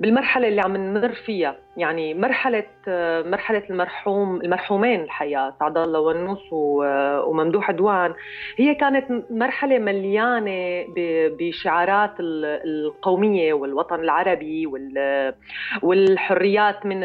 بالمرحلة 0.00 0.48
اللي 0.48 0.60
عم 0.60 0.76
نمر 0.76 1.12
فيها، 1.12 1.56
يعني 1.76 2.14
مرحلة 2.14 2.64
آه، 2.88 3.22
مرحلة 3.22 3.62
المرحوم 3.70 4.40
المرحومين 4.42 5.00
الحقيقة 5.00 5.54
سعد 5.60 5.78
الله 5.78 6.00
ونوس 6.00 6.38
وممدوح 6.52 7.68
عدوان 7.68 8.14
هي 8.56 8.74
كانت 8.74 9.24
مرحلة 9.30 9.78
مليانة 9.78 10.84
ب- 10.96 11.36
بشعارات 11.38 12.20
ال- 12.20 12.44
القومية 12.44 13.52
والوطن 13.52 14.00
العربي 14.00 14.66
وال- 14.66 15.34
والحريات 15.82 16.86
من 16.86 17.00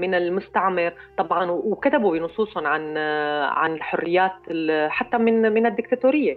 من 0.00 0.14
المستعمر. 0.14 0.92
طبعا 1.18 1.50
وكتبوا 1.50 2.18
بنصوصهم 2.18 2.66
عن 2.66 2.96
عن 3.46 3.74
الحريات 3.74 4.32
ال- 4.50 4.90
حتى 4.90 5.18
من 5.18 5.52
من 5.52 5.66
الدكتاتورية. 5.66 6.36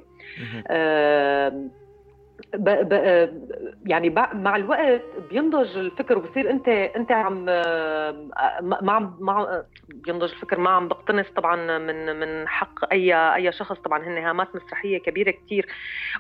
يعني 3.85 4.09
مع 4.33 4.55
الوقت 4.55 5.01
بينضج 5.29 5.77
الفكر 5.77 6.17
وبصير 6.17 6.49
انت 6.49 6.67
انت 6.67 7.11
عم 7.11 7.45
آه، 7.49 8.29
ما 8.61 8.91
عم 8.91 9.17
ما 9.19 9.63
بينضج 9.89 10.31
الفكر 10.31 10.59
ما 10.59 10.69
عم 10.69 10.87
بقتنص 10.87 11.27
طبعا 11.35 11.77
من 11.77 12.19
من 12.19 12.47
حق 12.47 12.91
أي 12.91 13.13
أي 13.35 13.51
شخص. 13.51 13.79
طبعا 13.79 14.03
هن 14.03 14.17
هامات 14.17 14.55
مسرحية 14.55 14.97
كبيرة 14.97 15.31
كتير 15.31 15.67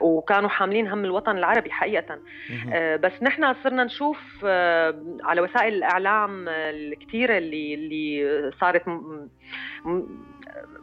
وكانوا 0.01 0.49
حاملين 0.49 0.87
هم 0.87 1.05
الوطن 1.05 1.37
العربي 1.37 1.71
حقيقه 1.71 2.19
آه، 2.73 2.95
بس 2.95 3.11
نحن 3.21 3.53
صرنا 3.63 3.83
نشوف 3.83 4.17
آه، 4.45 4.95
على 5.23 5.41
وسائل 5.41 5.73
الإعلام 5.73 6.45
الكثيره 6.49 7.37
اللي 7.37 7.73
اللي 7.73 8.51
صارت 8.59 8.83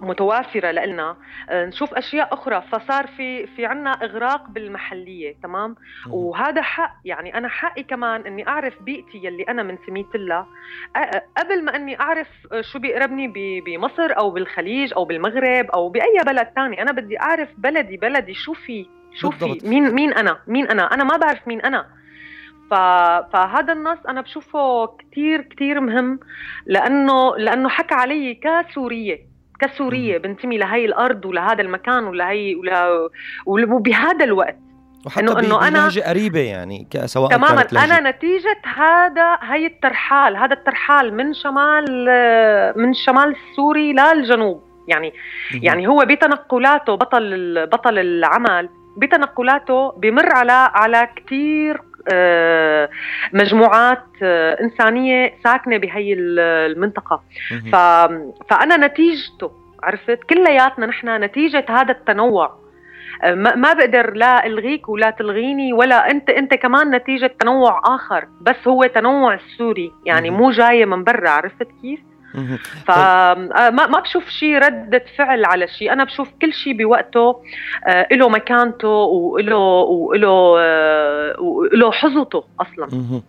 متوافرة 0.00 0.71
لنا 0.71 1.16
نشوف 1.52 1.95
أشياء 1.95 2.35
أخرى. 2.35 2.62
فصار 2.73 3.07
في 3.07 3.47
في 3.47 3.66
عنا 3.66 3.90
إغراق 3.90 4.49
بالمحلية 4.49 5.35
تمام؟ 5.42 5.76
وهذا 6.11 6.62
حق 6.62 6.95
يعني 7.04 7.38
أنا 7.38 7.49
حقي 7.49 7.83
كمان 7.83 8.26
إني 8.26 8.49
أعرف 8.49 8.83
بيئتي 8.83 9.19
يلي 9.25 9.42
أنا 9.42 9.62
منتميت 9.62 10.14
لها 10.14 10.47
قبل 11.37 11.64
ما 11.64 11.76
إني 11.76 12.00
أعرف 12.00 12.28
شو 12.61 12.78
بيقربني 12.78 13.61
بمصر 13.66 14.19
أو 14.19 14.31
بالخليج 14.31 14.92
أو 14.97 15.04
بالمغرب 15.04 15.71
أو 15.71 15.88
بأي 15.88 16.19
بلد 16.26 16.47
تاني 16.47 16.83
أنا 16.83 16.92
بدي 16.92 17.21
أعرف 17.21 17.49
بلدي 17.59 17.97
بلدي 17.97 18.35
شو 18.35 18.52
في 18.52 18.87
شو 19.14 19.31
في. 19.31 19.59
مين 19.64 19.95
مين 19.95 20.12
أنا 20.12 20.38
مين 20.47 20.66
أنا؟ 20.66 20.95
أنا 20.95 21.04
ما 21.04 21.16
بعرف 21.16 21.49
مين 21.49 21.61
أنا. 21.61 21.87
فهذا 23.33 23.73
النص 23.73 23.99
أنا 24.09 24.21
بشوفه 24.21 24.87
كتير 24.87 25.42
كتير 25.42 25.81
مهم 25.81 26.21
لأنه 26.66 27.37
لأنه 27.37 27.69
حكى 27.69 27.95
علي 27.95 28.35
كسورية. 28.35 29.31
كسورية 29.66 30.19
بنتمي 30.19 30.59
لهي 30.59 30.85
الأرض 30.85 31.25
ولهذا 31.25 31.62
المكان 31.62 32.04
ولهي 32.04 32.54
ولا 32.54 33.09
وبهذا 33.47 34.25
الوقت. 34.25 34.57
وحتى 35.07 35.26
إنه- 35.26 35.37
إنه 35.38 35.61
أنا- 35.61 35.73
بلهجة 35.73 36.00
قريبة 36.00 36.40
يعني 36.40 36.87
سواء 37.04 37.31
تماما. 37.31 37.66
أنا 37.73 38.11
نتيجة 38.11 38.59
هذا 38.76 39.38
هي 39.42 39.66
الترحال 39.66 40.37
هذا 40.37 40.52
الترحال 40.54 41.14
من 41.14 41.35
شمال 41.35 41.85
من 42.76 42.90
الشمال 42.90 43.35
السوري 43.50 43.92
للجنوب 43.92 44.62
يعني. 44.88 45.12
يعني 45.54 45.88
هو 45.88 46.04
بتنقلاته 46.09 46.95
بطل 46.95 47.66
بطل 47.66 47.99
العمل 47.99 48.69
بتنقلاته 48.97 49.92
بمر 49.92 50.33
على 50.33 50.52
على 50.52 51.09
كثير 51.16 51.81
مجموعات 53.32 54.02
آه، 54.23 54.61
إنسانية 54.61 55.35
ساكنة 55.44 55.76
بهي 55.76 56.12
ال- 56.12 56.38
المنطقة. 56.73 57.23
ف... 57.73 57.76
فأنا 58.50 58.76
نتيجته 58.87 59.50
عرفت 59.82 60.18
كلياتنا 60.30 60.87
نحن 60.87 61.09
نتيجة 61.25 61.64
هذا 61.68 61.92
التنوع 61.92 62.62
آه، 63.23 63.35
ما 63.35 63.54
ما 63.54 63.73
بقدر 63.73 64.14
لا 64.14 64.47
ألغيك 64.47 64.88
ولا 64.88 65.11
تلغيني 65.11 65.73
ولا 65.73 66.11
انت 66.11 66.30
أنت 66.30 66.54
كمان 66.54 66.90
نتيجة 66.90 67.26
تنوع 67.40 67.80
آخر 67.85 68.25
بس 68.40 68.56
هو 68.68 68.85
تنوع 68.87 69.35
السوري 69.35 69.92
يعني. 70.06 70.30
مو 70.30 70.50
جاية 70.50 70.85
من 70.85 71.04
برا 71.04 71.30
عرفت 71.30 71.68
كيف. 71.82 72.00
فما 72.86 73.70
ما 73.86 74.00
بشوف 74.00 74.28
شيء 74.28 74.54
ردة 74.58 75.04
فعل 75.18 75.44
على 75.44 75.68
شيء 75.68 75.92
أنا 75.92 76.04
بشوف 76.04 76.28
كل 76.42 76.52
شيء 76.52 76.76
بوقته 76.78 77.36
آه، 77.88 78.06
له 78.12 78.28
مكانته 78.28 78.88
وله 78.88 79.56
وله 79.56 80.54
آه، 80.58 81.40
وله 81.40 81.92
حظته 81.92 82.44
أصلا. 82.60 83.20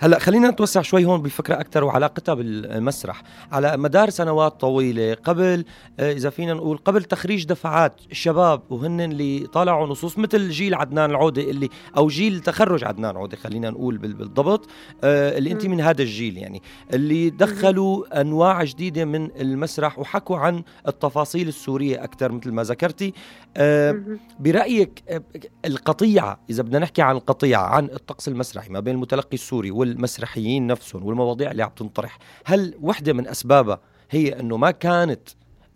هلا 0.00 0.18
خلينا 0.18 0.50
نتوسع 0.50 0.82
شوي 0.82 1.04
هون 1.04 1.22
بالفكرة 1.22 1.54
أكثر 1.54 1.84
وعلاقتها 1.84 2.34
بالمسرح. 2.34 3.22
على 3.52 3.76
مدار 3.76 4.10
سنوات 4.10 4.60
طويلة 4.60 5.14
قبل 5.24 5.64
آه، 6.00 6.12
إذا 6.12 6.30
فينا 6.30 6.54
نقول 6.54 6.76
قبل 6.76 7.04
تخريج 7.04 7.44
دفعات 7.46 7.92
الشباب 8.10 8.60
وهن 8.70 9.00
اللي 9.00 9.46
طالعوا 9.52 9.86
نصوص 9.86 10.18
مثل 10.18 10.48
جيل 10.48 10.74
عدنان 10.74 11.10
العودة 11.10 11.42
اللي 11.42 11.68
أو 11.96 12.08
جيل 12.08 12.40
تخرج 12.40 12.84
عدنان 12.84 13.16
عوده 13.16 13.36
خلينا 13.36 13.70
نقول 13.70 13.98
بال- 13.98 14.12
بالضبط 14.14 14.68
آه، 15.04 15.38
اللي 15.38 15.54
مم. 15.54 15.70
من 15.70 15.80
هذا 15.80 16.02
الجيل 16.02 16.38
يعني 16.38 16.62
اللي 16.94 17.30
دخلوا 17.30 18.20
أنواع 18.38 18.64
جديدة 18.64 19.04
من 19.04 19.30
المسرح 19.40 19.98
وحكوا 19.98 20.38
عن 20.38 20.62
التفاصيل 20.88 21.48
السورية 21.48 22.04
أكثر 22.04 22.32
مثل 22.32 22.52
ما 22.52 22.62
ذكرتي. 22.62 23.12
آه،. 23.56 24.02
برأيك 24.38 25.02
آه، 25.08 25.22
القطيعة 25.64 26.40
إذا 26.50 26.62
بدنا 26.62 26.78
نحكي 26.78 27.02
عن 27.02 27.16
القطيعة 27.16 27.62
عن 27.62 27.84
الطقس 27.84 28.28
المسرحي 28.28 28.70
ما 28.70 28.80
بين 28.80 28.94
المتلقي 28.94 29.34
السوري 29.34 29.70
والمسرحيين 29.70 30.66
نفسهم 30.66 31.06
والمواضيع 31.06 31.50
اللي 31.50 31.62
عم 31.62 31.70
تنطرح 31.70 32.18
هل 32.44 32.74
وحدة 32.80 33.12
من 33.12 33.28
أسبابها 33.28 33.80
هي 34.10 34.40
إنه 34.40 34.56
ما 34.56 34.70
كانت 34.70 35.28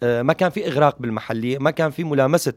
آه، 0.02 0.22
ما 0.22 0.32
كان 0.32 0.50
في 0.50 0.68
إغراق 0.68 0.98
بالمحلية 0.98 1.58
ما 1.58 1.70
كان 1.70 1.90
في 1.90 2.04
ملامسة 2.04 2.54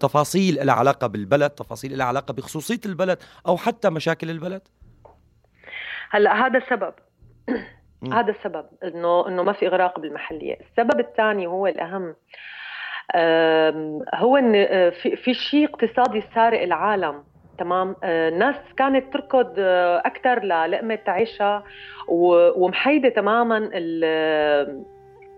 تفاصيل 0.00 0.66
لها 0.66 0.74
علاقة 0.74 1.06
بالبلد 1.06 1.50
تفاصيل 1.50 1.98
لها 1.98 2.06
علاقة 2.06 2.34
بخصوصية 2.34 2.80
البلد 2.86 3.18
أو 3.46 3.56
حتى 3.56 3.90
مشاكل 3.90 4.30
البلد؟ 4.30 4.62
هلأ 6.10 6.46
هذا 6.46 6.62
سبب. 6.70 6.94
هذا 8.12 8.30
السبب 8.30 8.64
إنه 8.84 9.28
إنه 9.28 9.42
ما 9.42 9.52
في 9.52 9.66
اغراق 9.66 10.00
بالمحلية، 10.00 10.56
السبب 10.60 11.00
الثاني 11.00 11.46
هو 11.46 11.66
الأهم 11.66 12.14
هو 14.14 14.36
إن 14.36 14.52
آه، 14.56 14.90
في 14.90 15.16
في 15.16 15.34
شيء 15.34 15.64
اقتصادي 15.68 16.20
سارق 16.34 16.62
العالم 16.62 17.24
تمام؟ 17.58 17.96
آه، 18.04 18.28
الناس 18.28 18.56
كانت 18.76 19.12
تركض 19.12 19.54
آه، 19.58 19.98
أكثر 20.06 20.42
للقمه 20.44 20.98
عيشها 21.06 21.64
و- 22.08 22.64
ومحيدة 22.64 23.08
تماما 23.08 23.70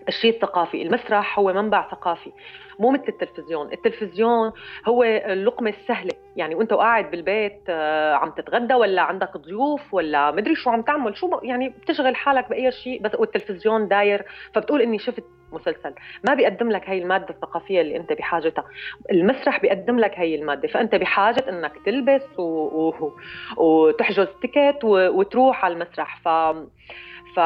الشيء 0.08 0.34
الثقافي 0.34 0.82
المسرح 0.82 1.38
هو 1.38 1.52
منبع 1.52 1.90
ثقافي 1.90 2.32
مو 2.78 2.90
مثل 2.90 3.04
التلفزيون. 3.08 3.72
التلفزيون 3.72 4.52
هو 4.88 5.02
اللقمة 5.02 5.70
السهلة. 5.70 6.12
يعني 6.36 6.54
وأنت 6.54 6.72
وقاعد 6.72 7.10
بالبيت 7.10 7.60
آه، 7.68 8.14
عم 8.14 8.30
تتغدى 8.30 8.74
ولا 8.74 9.02
عندك 9.02 9.36
ضيوف 9.36 9.94
ولا 9.94 10.30
مدري 10.30 10.54
شو 10.54 10.70
عم 10.70 10.82
تعمل 10.82 11.16
شو 11.16 11.40
يعني 11.42 11.68
بتشغل 11.68 12.16
حالك 12.16 12.48
بأي 12.48 12.72
شيء 12.72 13.02
بس 13.02 13.14
والتلفزيون 13.14 13.88
داير. 13.88 14.24
فبتقول 14.54 14.82
إني 14.82 14.98
شفت 14.98 15.24
مسلسل. 15.52 15.94
ما 16.28 16.34
بيقدم 16.34 16.70
لك 16.70 16.88
هاي 16.88 16.98
المادة 16.98 17.30
الثقافية 17.30 17.80
اللي 17.80 17.96
أنت 17.96 18.12
بحاجتها. 18.12 18.64
المسرح 19.10 19.60
بيقدم 19.60 19.98
لك 19.98 20.18
هاي 20.18 20.34
المادة. 20.34 20.68
فأنت 20.68 20.94
بحاجة 20.94 21.44
إنك 21.48 21.72
تلبس 21.86 22.38
و... 22.38 22.42
و... 22.42 23.12
وتحجز 23.56 24.28
تيكت 24.42 24.84
و... 24.84 25.08
وتروح 25.18 25.64
على 25.64 25.74
المسرح. 25.74 26.20
ف 26.24 26.28
ف 27.36 27.40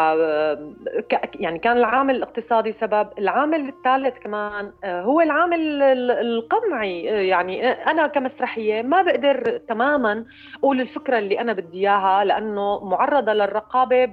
ك- 1.11 1.31
يعني 1.35 1.59
كان 1.59 1.77
العامل 1.77 2.17
الاقتصادي 2.17 2.75
سبب 2.81 3.09
العامل 3.19 3.69
الثالث 3.69 4.15
كمان 4.25 4.71
آه، 4.85 5.03
هو 5.03 5.21
العامل 5.21 5.61
ال- 5.83 6.11
القمعي 6.11 7.11
آه، 7.11 7.21
يعني 7.21 7.67
أنا 7.71 8.07
كمسرحية 8.07 8.83
ما 8.83 9.03
بقدر 9.03 9.61
تماما 9.69 10.25
أقول 10.59 10.81
الفكرة 10.81 11.19
اللي 11.19 11.41
أنا 11.41 11.53
بدي 11.53 11.79
إياها 11.79 12.25
لأنه 12.25 12.85
معرضة 12.85 13.33
للرقابة 13.33 14.05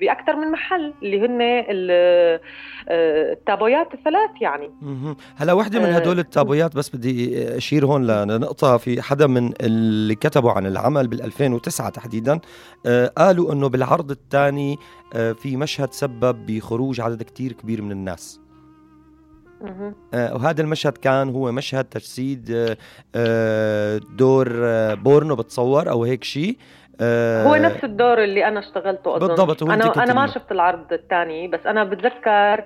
بأكثر 0.00 0.36
من 0.36 0.50
محل 0.50 0.92
اللي 1.02 1.20
هن 1.26 1.40
ال- 1.42 2.40
آه، 2.88 3.32
التابويات 3.32 3.94
الثلاث 3.94 4.30
يعني. 4.40 4.70
هلا 5.36 5.52
وحدة 5.52 5.78
من 5.78 5.84
آه. 5.86 5.96
هدول 5.96 6.18
التابويات 6.18 6.76
بس 6.76 6.96
بدي 6.96 7.48
أشير 7.56 7.86
هون 7.86 8.06
لنقطة 8.06 8.76
في 8.76 9.02
حدا 9.02 9.26
من 9.26 9.52
اللي 9.60 10.14
كتبوا 10.14 10.50
عن 10.52 10.66
العمل 10.66 11.08
بال 11.08 11.22
2009 11.22 11.90
تحديدا 11.90 12.40
آه، 12.86 13.06
قالوا 13.06 13.52
إنه 13.52 13.68
بالعرض 13.68 14.10
الثاني 14.10 14.76
في 15.12 15.56
مشهد 15.56 15.92
سبب 15.92 16.46
بخروج 16.46 17.00
عدد 17.00 17.22
كتير 17.22 17.52
كبير 17.52 17.82
من 17.82 17.92
الناس. 17.92 18.40
آه، 20.14 20.34
وهذا 20.34 20.62
المشهد 20.62 20.96
كان 20.98 21.28
هو 21.28 21.52
مشهد 21.52 21.84
تجسيد 21.84 22.50
آه، 22.50 22.76
آه، 23.14 24.00
دور 24.18 24.48
آه، 24.64 24.94
بورنو 24.94 25.36
بتصور 25.36 25.90
أو 25.90 26.04
هيك 26.04 26.24
شيء 26.24 26.56
آه، 27.00 27.44
هو 27.44 27.54
نفس 27.54 27.84
الدور 27.84 28.24
اللي 28.24 28.48
أنا 28.48 28.60
اشتغلته 28.60 29.16
أظن 29.16 29.26
بالضبط، 29.26 29.62
هو 29.62 29.70
أنا 29.70 30.04
أنا 30.04 30.14
ما. 30.14 30.26
شفت 30.26 30.52
العرض 30.52 30.92
الثاني 30.92 31.48
بس 31.48 31.66
أنا 31.66 31.84
بتذكر 31.84 32.64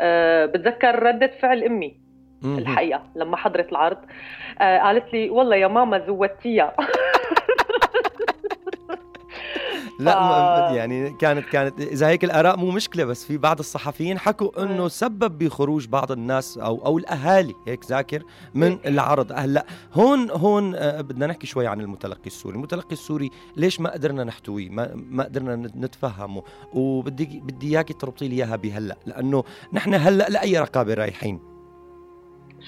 آه، 0.00 0.46
بتذكر 0.46 1.02
ردة 1.02 1.30
فعل 1.42 1.64
أمي. 1.64 2.02
الحقيقة 2.44 3.02
لما 3.16 3.36
حضرت 3.36 3.72
العرض 3.72 3.98
آه 4.60 4.78
قالت 4.78 5.12
لي 5.12 5.30
والله 5.30 5.56
يا 5.56 5.66
ماما 5.68 6.06
زودتيها 6.06 6.76
لا 9.98 10.12
ف- 10.68 10.72
يعني 10.76 11.10
كانت 11.10 11.46
كانت 11.46 11.80
إذا 11.80 12.08
هيك 12.08 12.24
الآراء 12.24 12.56
مو 12.56 12.70
مشكلة 12.70 13.04
بس 13.04 13.24
في 13.24 13.36
بعض 13.38 13.58
الصحفيين 13.58 14.18
حكوا 14.18 14.62
إنه. 14.62 14.88
سبب 14.88 15.38
بخروج 15.38 15.86
بعض 15.88 16.12
الناس 16.12 16.58
أو 16.58 16.86
أو 16.86 16.98
الأهالي 16.98 17.54
هيك 17.66 17.84
ذاكر 17.86 18.22
من 18.54 18.78
العرض. 18.86 19.32
هلأ 19.34 19.66
هون 19.94 20.30
هون 20.30 20.74
آه، 20.74 21.00
بدنا 21.00 21.26
نحكي 21.26 21.46
شوي 21.46 21.66
عن 21.66 21.80
المتلقي 21.80 22.26
السوري. 22.26 22.56
المتلقي 22.56 22.92
السوري 22.92 23.30
ليش 23.56 23.80
ما 23.80 23.92
قدرنا 23.92 24.24
نحتويه؟ 24.24 24.70
ما, 24.70 24.90
ما 24.94 25.24
قدرنا 25.24 25.56
نت- 25.56 25.76
نتفهمه؟ 25.76 26.42
وبدي 26.74 27.40
بدي 27.44 27.66
إياكي 27.76 27.92
تربطي 27.92 28.28
لي 28.28 28.36
إياها 28.36 28.56
بهلأ 28.56 28.96
لأنه 29.06 29.44
نحن 29.72 29.94
هلأ 29.94 30.28
لأي 30.28 30.58
رقابة 30.58 30.94
رايحين. 30.94 31.51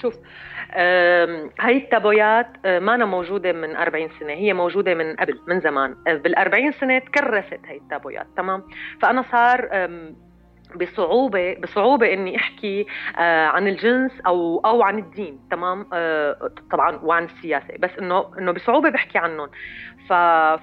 شوف 0.01 0.15
هاي 1.59 1.77
التابويات 1.77 2.47
آه، 2.65 2.79
ما 2.79 2.95
أنا 2.95 3.05
موجودة 3.05 3.51
من 3.51 3.75
40 3.75 4.09
سنة 4.19 4.33
هي 4.33 4.53
موجودة 4.53 4.93
من 4.93 5.15
قبل 5.15 5.39
من 5.47 5.59
زمان. 5.59 5.95
آه، 6.07 6.13
بال 6.15 6.35
40 6.35 6.71
سنة 6.71 6.99
تكرست 6.99 7.59
هاي 7.65 7.77
التابويات 7.77 8.27
تمام؟ 8.37 8.63
فأنا 9.01 9.21
صار 9.31 9.69
بصعوبة 10.75 11.53
بصعوبة 11.53 12.13
إني 12.13 12.35
أحكي 12.37 12.85
آه، 13.17 13.45
عن 13.47 13.67
الجنس 13.67 14.11
أو 14.27 14.59
أو 14.65 14.83
عن 14.83 14.99
الدين 14.99 15.39
تمام؟ 15.51 15.83
طبعا 16.71 16.99
وعن 17.03 17.23
السياسة 17.23 17.73
بس 17.79 17.91
إنه 17.99 18.31
إنه 18.37 18.51
بصعوبة 18.51 18.89
بحكي 18.89 19.17
عنهم. 19.17 19.49
ف... 20.09 20.13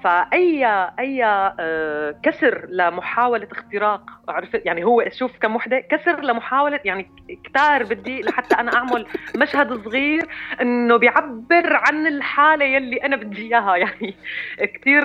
فأي 0.03 0.65
أي 0.99 1.23
آه، 1.25 2.15
كسر 2.23 2.65
لمحاولة 2.69 3.47
اختراق 3.51 4.01
عرفت 4.27 4.65
يعني 4.65 4.83
هو 4.83 5.05
شوف 5.11 5.37
كم 5.37 5.55
وحدة 5.55 5.79
كسر 5.79 6.21
لمحاولة 6.21 6.79
يعني 6.85 7.09
كتار 7.43 7.83
بدي 7.83 8.21
لحتى 8.21 8.55
أنا 8.55 8.73
أعمل 8.73 9.05
مشهد 9.35 9.73
صغير 9.85 10.27
إنه 10.61 10.97
بيعبر 10.97 11.73
عن 11.73 12.07
الحالة 12.07 12.65
يلي 12.65 12.97
أنا 12.97 13.15
بدي 13.15 13.41
إياها. 13.41 13.75
يعني 13.75 14.15
كثير 14.59 15.03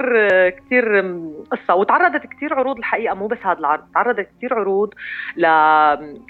كثير 0.49 1.01
قصة. 1.51 1.75
وتعرضت 1.75 2.27
كثير 2.27 2.55
عروض 2.55 2.79
الحقيقة 2.79 3.15
مو 3.15 3.27
بس 3.27 3.39
هذا 3.43 3.59
العرض 3.59 3.85
تعرضت 3.95 4.29
كثير 4.39 4.55
عروض 4.55 4.95
ل... 5.37 5.47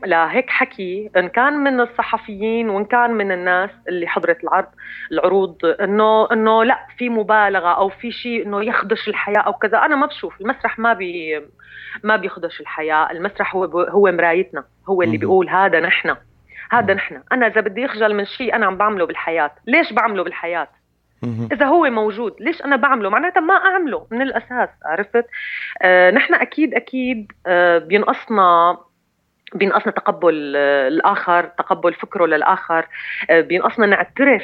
لهيك 0.07 0.51
حكي. 0.51 1.11
إن 1.17 1.29
كان 1.29 1.53
من 1.53 1.81
الصحفيين 1.81 2.71
وإن 2.71 2.85
كان 2.85 3.11
من 3.11 3.33
الناس 3.33 3.71
اللي 3.89 4.07
حضرت 4.07 4.45
العرض 4.45 4.69
العروض 5.13 5.57
إنه 5.65 6.33
إنه 6.33 6.65
لا 6.65 6.79
في 6.99 7.09
مبالغة 7.09 7.69
أو 7.69 7.89
في 8.01 8.13
شيء 8.13 8.47
إنه 8.47 8.65
يخدش 8.65 9.09
الحياة 9.09 9.41
أو 9.41 9.53
كذا. 9.53 9.79
أنا 9.79 9.97
ما 9.97 10.07
بشوف 10.07 10.41
المسرح 10.41 10.79
ما 10.79 10.93
بي 10.93 11.43
ما 12.03 12.17
بيخدش 12.17 12.61
الحياة. 12.61 13.11
المسرح 13.11 13.57
هو 13.57 13.65
هو 13.65 14.13
مرايتنا 14.13 14.65
هو 14.89 15.03
اللي. 15.03 15.17
بيقول 15.17 15.49
هذا 15.49 15.81
نحن 15.81 16.17
هذا 16.71 16.95
نحن. 16.95 17.23
أنا 17.33 17.47
إذا 17.47 17.61
بدي 17.61 17.85
اخجل 17.85 18.15
من 18.15 18.25
شيء 18.25 18.55
أنا 18.55 18.67
عم 18.67 18.77
بعمله 18.77 19.07
بالحياة. 19.07 19.51
ليش 19.67 19.93
بعمله 19.93 20.25
بالحياة. 20.25 20.69
إذا 21.53 21.67
هو 21.67 21.91
موجود 21.91 22.37
ليش 22.41 22.63
أنا 22.65 22.77
بعمله؟ 22.77 23.09
معناتها 23.09 23.41
ما 23.41 23.55
أعمله 23.55 24.07
من 24.11 24.23
الأساس 24.23 24.69
عرفت؟ 24.85 25.27
آه 25.83 26.11
نحن 26.11 26.35
أكيد 26.35 26.75
أكيد 26.75 27.33
آه 27.47 27.79
بينقصنا 27.79 28.79
بينقصنا 29.55 29.93
تقبل 29.93 30.53
آه 30.57 30.89
الآخر 30.89 31.45
تقبل 31.45 31.95
فكره 31.95 32.27
للآخر 32.27 32.87
آه 33.31 33.41
بينقصنا 33.41 33.87
نعترف 33.87 34.43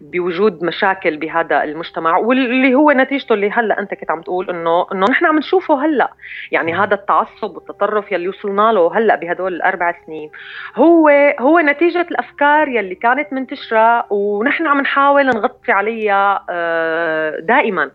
بوجود 0.00 0.64
مشاكل 0.64 1.16
بهذا 1.16 1.64
المجتمع 1.64 2.16
واللي 2.16 2.74
هو 2.74 2.90
نتيجته 2.92 3.32
اللي 3.32 3.50
هلأ 3.50 3.80
أنت 3.80 3.94
كنت 3.94 4.10
عم 4.10 4.22
تقول 4.22 4.50
إنه 4.50 4.86
إنه 4.92 5.06
نحن 5.10 5.26
عم 5.26 5.38
نشوفه 5.38 5.84
هلأ. 5.84 6.12
يعني 6.52 6.74
هذا 6.74 6.94
التعصب 6.94 7.54
والتطرف 7.54 8.12
يلي 8.12 8.28
وصلنا 8.28 8.72
له 8.72 8.98
هلأ 8.98 9.16
بهدول 9.16 9.54
الأربع 9.54 9.94
سنين. 10.06 10.30
هو 10.76 11.08
هو 11.40 11.60
نتيجة 11.60 12.06
الأفكار 12.10 12.68
يلي 12.68 12.94
كانت 12.94 13.32
منتشرة 13.32 14.12
ونحن 14.12 14.66
عم 14.66 14.80
نحاول 14.80 15.26
نغطي 15.26 15.72
عليها 15.72 16.44
آه، 16.50 17.40
دائما. 17.40 17.90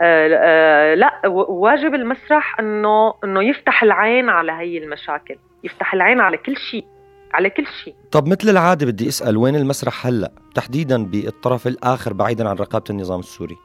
آه، 0.00 0.28
آه، 0.42 0.94
لأ 0.94 1.20
واجب 1.48 1.94
المسرح 1.94 2.60
إنه 2.60 3.14
إنه 3.24 3.42
يفتح 3.42 3.82
العين 3.82 4.28
على 4.28 4.52
هي 4.52 4.78
المشاكل 4.78 5.36
يفتح 5.64 5.94
العين 5.94 6.20
على 6.20 6.36
كل 6.36 6.56
شيء. 6.56 6.84
على 7.34 7.50
كل 7.50 7.66
شيء. 7.84 7.94
طب 8.12 8.28
مثل 8.28 8.48
العادة 8.48 8.86
بدي 8.86 9.08
أسأل 9.08 9.36
وين 9.36 9.56
المسرح 9.56 10.06
هلأ؟ 10.06 10.32
تحديدا 10.54 11.04
بالطرف 11.04 11.66
الآخر 11.66 12.12
بعيدا 12.12 12.48
عن 12.48 12.56
رقابة 12.56 12.84
النظام 12.90 13.20
السوري. 13.20 13.56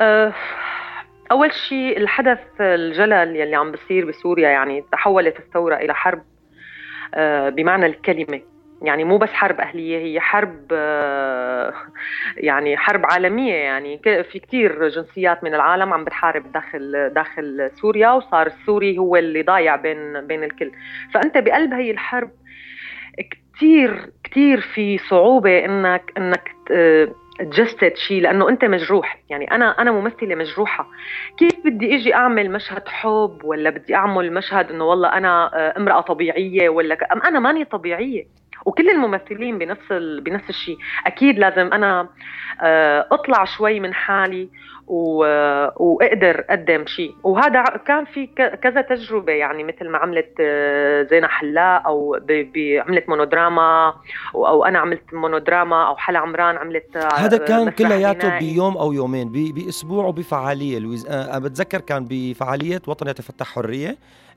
آه، 0.00 0.34
أول 1.30 1.52
شيء 1.52 1.96
الحدث 1.98 2.38
الجلل 2.60 3.36
يلي 3.36 3.54
عم 3.56 3.72
بصير 3.72 4.04
بسوريا 4.04 4.48
يعني 4.48 4.84
تحولت 4.92 5.38
الثورة 5.38 5.76
إلى 5.76 5.94
حرب 5.94 6.22
آه، 7.14 7.48
بمعنى 7.48 7.86
الكلمة. 7.86 8.40
يعني 8.82 9.04
مو 9.04 9.18
بس 9.18 9.28
حرب 9.28 9.60
أهلية 9.60 9.98
هي 9.98 10.20
حرب 10.20 10.66
آه، 10.72 11.74
يعني 12.36 12.76
حرب 12.76 13.06
عالمية 13.06 13.54
يعني. 13.54 13.98
في 14.04 14.38
كتير 14.38 14.88
جنسيات 14.88 15.44
من 15.44 15.54
العالم 15.54 15.92
عم 15.92 16.04
بتحارب 16.04 16.52
داخل 16.52 17.10
داخل 17.14 17.70
سوريا 17.74 18.10
وصار 18.10 18.46
السوري 18.46 18.98
هو 18.98 19.16
اللي 19.16 19.42
ضايع 19.42 19.76
بين 19.76 20.26
بين 20.26 20.44
الكل. 20.44 20.70
فأنت 21.14 21.38
بقلب 21.38 21.72
هي 21.72 21.90
الحرب 21.90 22.30
كتير 23.54 24.10
كتير 24.24 24.60
في 24.60 24.98
صعوبة 24.98 25.64
إنك 25.64 26.12
إنك 26.16 26.52
تجسد 27.38 27.96
شيء 27.96 28.20
لأنه 28.22 28.48
أنت 28.48 28.64
مجروح. 28.64 29.18
يعني 29.30 29.50
أنا 29.50 29.70
أنا 29.82 29.92
ممثلة 29.92 30.34
مجروحة. 30.34 30.88
كيف 31.38 31.52
بدي 31.64 31.94
إجي 31.96 32.14
أعمل 32.14 32.50
مشهد 32.50 32.88
حب 32.88 33.38
ولا 33.44 33.70
بدي 33.70 33.94
أعمل 33.94 34.32
مشهد 34.32 34.70
إنه 34.70 34.84
والله 34.84 35.08
أنا 35.08 35.50
آه، 35.54 35.78
امرأة 35.78 36.00
طبيعية 36.00 36.68
ولا 36.68 36.98
أنا 37.28 37.38
ماني 37.38 37.64
طبيعية؟ 37.64 38.24
وكل 38.66 38.90
الممثلين 38.90 39.58
بنفس 39.58 39.92
ال... 39.92 40.20
بنفس 40.20 40.48
الشيء 40.50 40.78
أكيد 41.06 41.38
لازم 41.38 41.72
أنا 41.72 42.08
آه، 42.62 43.06
أطلع 43.12 43.44
شوي 43.44 43.80
من 43.80 43.94
حالي 43.94 44.48
و... 44.88 45.18
وأقدر 45.76 46.44
أقدم 46.50 46.86
شيء 46.86 47.14
وهذا 47.22 47.62
كان 47.62 48.04
في. 48.04 48.26
كذا 48.62 48.80
تجربة 48.80 49.32
يعني 49.32 49.64
مثل 49.64 49.88
ما 49.88 49.98
عملت 49.98 50.30
آه، 50.40 51.02
زينة 51.02 51.26
حلاق 51.28 51.86
أو 51.86 52.18
ب... 52.28 52.32
ب... 52.32 52.82
عملت 52.88 53.08
مونودراما 53.08 53.94
أو 54.34 54.64
أنا 54.64 54.78
عملت 54.78 55.14
مونودراما 55.14 55.86
أو 55.88 55.96
حلا 55.96 56.18
عمران 56.18 56.56
عملت 56.56 56.96
آه، 56.96 57.08
هذا 57.18 57.36
كان 57.38 57.70
كلياته. 57.70 58.38
بيوم 58.38 58.76
أو 58.76 58.92
يومين 58.92 59.28
بي- 59.32 59.52
بأسبوع 59.52 60.04
وبفعالية 60.04 60.78
لويز 60.78 61.06
آه، 61.06 61.30
أنا 61.30 61.38
بتذكر 61.38 61.80
كان 61.80 62.06
بفعالية 62.10 62.82
وطن 62.86 63.08
يتفتح 63.08 63.46
حرية 63.46 63.96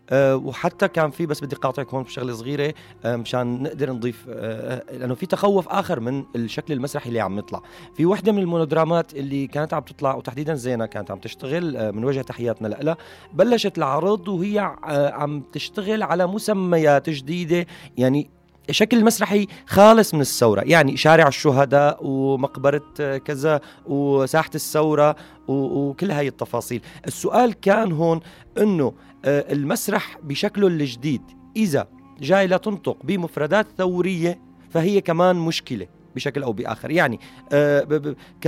آه، 0.10 0.36
وحتى 0.36 0.88
كان 0.88 1.12
في 1.12 1.26
بس 1.26 1.44
بدي 1.44 1.56
قاطعك 1.56 1.94
هون 1.94 2.04
بشغلة 2.04 2.34
صغيرة 2.34 2.74
آه، 3.06 3.16
مشان 3.16 3.64
نقدر 3.64 3.92
نضيف 3.92 4.26
آه، 4.30 4.84
لأنه 4.92 5.16
في 5.16 5.26
تخوف 5.26 5.68
آخر 5.68 6.00
من 6.00 6.24
الشكل 6.36 6.74
المسرحي 6.74 7.10
اللي 7.10 7.20
عم 7.20 7.40
يطلع. 7.40 7.62
في 7.96 8.06
وحدة 8.06 8.32
من 8.32 8.40
المونودرامات 8.40 9.14
اللي 9.14 9.48
كانت 9.48 9.74
عم 9.74 9.82
تطلع 9.82 10.16
وتحديدا 10.16 10.54
زينة 10.54 10.86
كانت 10.86 11.12
عم 11.12 11.20
تشتغل 11.20 11.96
من 11.96 12.06
وجه 12.06 12.22
تحياتنا 12.22 12.68
لها 12.68 12.98
بلشت 13.34 13.78
العرض 13.78 14.28
وهي 14.28 14.76
عم 15.14 15.42
تشتغل 15.42 16.04
على 16.04 16.28
مسميات 16.28 17.10
جديدة 17.10 17.66
يعني 17.98 18.30
شكل 18.72 19.04
مسرحي 19.06 19.48
خالص 19.68 20.14
من 20.14 20.22
الثورة. 20.22 20.62
يعني 20.66 20.98
شارع 20.98 21.28
الشهداء 21.28 22.00
ومقبرة 22.02 22.94
آه، 23.00 23.18
كذا 23.18 23.62
وساحة 23.86 24.52
الثورة 24.56 25.16
وكل 25.48 26.12
هاي 26.12 26.28
التفاصيل. 26.28 26.82
السؤال 27.08 27.54
كان 27.54 27.92
هون 27.92 28.20
أنه 28.58 28.94
آه، 29.26 29.54
المسرح 29.54 30.18
بشكله 30.24 30.68
الجديد 30.68 31.22
إذا 31.56 31.88
جاي 32.22 32.48
لا 32.48 32.58
تنطق 32.58 32.98
بمفردات 33.04 33.68
ثورية 33.78 34.40
فهي 34.70 35.02
كمان 35.02 35.36
مشكلة. 35.36 35.88
بشكل 36.16 36.44
أو 36.44 36.54
بآخر. 36.54 36.92
يعني 36.92 37.20
آه 37.54 37.84
ب 37.84 37.94
ب 37.94 38.16
ك 38.42 38.48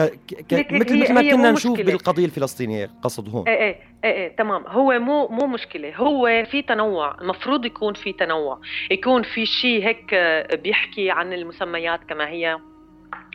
ك 0.50 0.74
مثل 0.74 1.00
مثل 1.00 1.13
ما 1.13 1.21
كنا 1.21 1.52
نشوف. 1.52 1.82
بالقضية 1.82 2.26
الفلسطينية 2.26 2.89
قصد 3.04 3.30
هون. 3.30 3.47
إيه 3.47 3.56
إيه 3.56 3.76
إيه 4.04 4.12
إيه 4.12 4.36
تمام. 4.36 4.63
هو 4.67 5.00
مو 5.00 5.28
مو 5.28 5.47
مشكلة. 5.47 5.95
هو 5.95 6.45
في 6.52 6.62
تنوع. 6.62 7.21
المفروض 7.21 7.65
يكون 7.65 7.93
في 7.93 8.13
تنوع. 8.13 8.60
يكون 8.91 9.24
في 9.24 9.45
شيء 9.45 9.88
هيك 9.88 10.13
آه، 10.13 10.56
بيحكي 10.56 11.12
عن 11.12 11.34
المسميات 11.34 12.00
كما 12.10 12.28
هي 12.30 12.58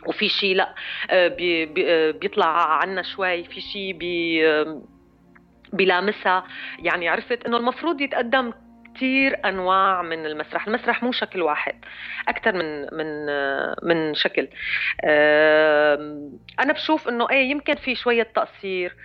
وفي 0.07 0.29
شيء 0.29 0.55
لا 0.55 0.75
آه، 1.09 1.27
بي 1.27 1.65
بي 1.65 2.11
بيطلع 2.11 2.79
عنا 2.81 3.01
شوي. 3.01 3.43
في 3.43 3.61
شيء 3.61 3.93
بي 3.93 4.43
بلامسها 5.73 6.43
يعني 6.79 7.09
عرفت 7.09 7.45
إنه 7.45 7.57
المفروض 7.57 8.01
يتقدم 8.01 8.53
كثير 8.97 9.39
أنواع 9.45 10.01
من 10.01 10.25
المسرح، 10.25 10.67
المسرح 10.67 11.03
مو 11.03 11.11
شكل 11.11 11.41
واحد، 11.41 11.75
أكثر 12.27 12.53
من 12.53 12.81
من 12.93 13.25
من 13.83 14.13
شكل. 14.13 14.47
أنا 16.59 16.73
بشوف 16.73 17.09
إنه 17.09 17.29
إيه 17.29 17.51
يمكن 17.51 17.75
في 17.75 17.95
شوية 17.95 18.23
تقصير 18.23 18.95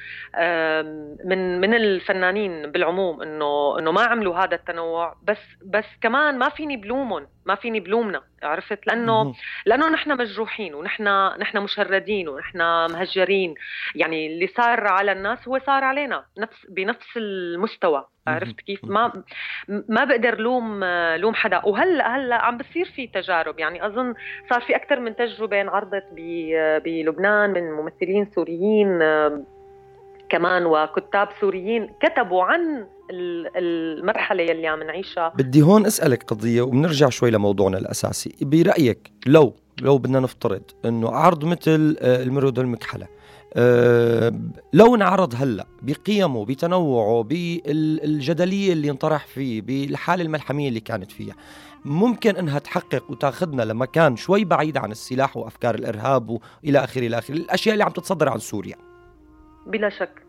من 1.24 1.60
من 1.60 1.74
الفنانين 1.74 2.72
بالعموم 2.72 3.22
إنه 3.22 3.78
إنه 3.78 3.92
ما 3.92 4.02
عملوا 4.02 4.36
هذا 4.36 4.54
التنوع 4.54 5.16
بس 5.22 5.38
بس 5.66 5.86
كمان 6.02 6.38
ما 6.38 6.48
فيني 6.48 6.76
بلومهم 6.76 7.26
ما 7.46 7.54
فيني 7.54 7.80
بلومنا 7.80 8.22
عرفت؟ 8.44 8.86
لأنه. 8.86 9.34
لأنه 9.66 9.88
نحن 9.88 10.18
مجروحين 10.18 10.74
ونحن 10.74 11.04
نحن 11.38 11.58
مشردين 11.58 12.28
ونحن 12.28 12.58
مهجرين. 12.92 13.54
يعني 13.94 14.26
اللي 14.26 14.46
صار 14.46 14.86
على 14.86 15.12
الناس 15.12 15.48
هو 15.48 15.58
صار 15.58 15.84
علينا 15.84 16.24
نفس 16.38 16.66
بنفس 16.68 17.16
المستوى. 17.16 18.04
عرفت 18.26 18.60
كيف؟ 18.60 18.84
ما 18.84 19.22
ما 19.68 20.04
بقدر 20.04 20.40
لوم 20.40 20.84
لوم 21.16 21.34
حدا. 21.34 21.62
وهلأ 21.64 22.16
هلأ 22.16 22.36
عم 22.44 22.56
بصير 22.56 22.84
في 22.84 23.06
تجارب. 23.06 23.58
يعني 23.58 23.86
أظن 23.86 24.14
صار 24.50 24.60
في 24.60 24.76
أكثر 24.76 25.00
من 25.00 25.16
تجربة 25.16 25.60
انعرضت 25.60 26.04
بلبنان 26.84 27.50
من 27.50 27.72
ممثلين 27.72 28.26
سوريين 28.34 29.02
آم، 29.02 29.46
كمان 30.28 30.66
وكتاب 30.66 31.28
سوريين 31.40 31.94
كتبوا 32.00 32.44
عن 32.44 32.86
ال- 33.10 33.50
المرحلة 33.56 34.42
يلي 34.42 34.66
عم 34.66 34.82
نعيشها. 34.82 35.32
بدي 35.36 35.62
هون 35.62 35.86
أسألك 35.86 36.22
قضية 36.22 36.62
وبنرجع 36.62 37.08
شوي 37.08 37.30
لموضوعنا 37.30 37.78
الأساسي. 37.78 38.34
برأيك 38.40 39.10
لو 39.26 39.54
لو 39.82 39.98
بدنا 39.98 40.20
نفترض 40.20 40.62
إنه 40.84 41.10
عرض 41.10 41.44
مثل 41.44 41.96
آه، 42.00 42.22
المرود 42.22 42.58
المكحلة 42.58 43.06
آه، 43.54 44.32
لو 44.72 44.94
انعرض 44.94 45.34
هلأ 45.36 45.66
بقيمه 45.82 46.44
بتنوعه 46.44 47.22
بالجدلية 47.22 48.72
اللي 48.72 48.90
انطرح 48.90 49.26
فيه 49.26 49.62
بالحالة 49.62 50.22
الملحمية 50.24 50.68
اللي 50.68 50.80
كانت 50.80 51.12
فيها 51.12 51.34
ممكن 51.84 52.36
إنها 52.36 52.58
تحقق 52.58 53.10
وتاخذنا 53.10 53.62
لمكان 53.62 54.16
شوي 54.16 54.44
بعيد 54.44 54.76
عن 54.76 54.90
السلاح 54.90 55.36
وأفكار 55.36 55.74
الإرهاب 55.74 56.30
وإلى 56.30 56.84
آخره 56.84 57.06
إلى 57.06 57.18
آخره 57.18 57.34
الأشياء 57.34 57.72
اللي 57.72 57.84
عم 57.84 57.90
تتصدر 57.92 58.28
عن 58.28 58.38
سوريا؟ 58.38 58.76
بلا 59.66 59.88
شك. 59.88 60.21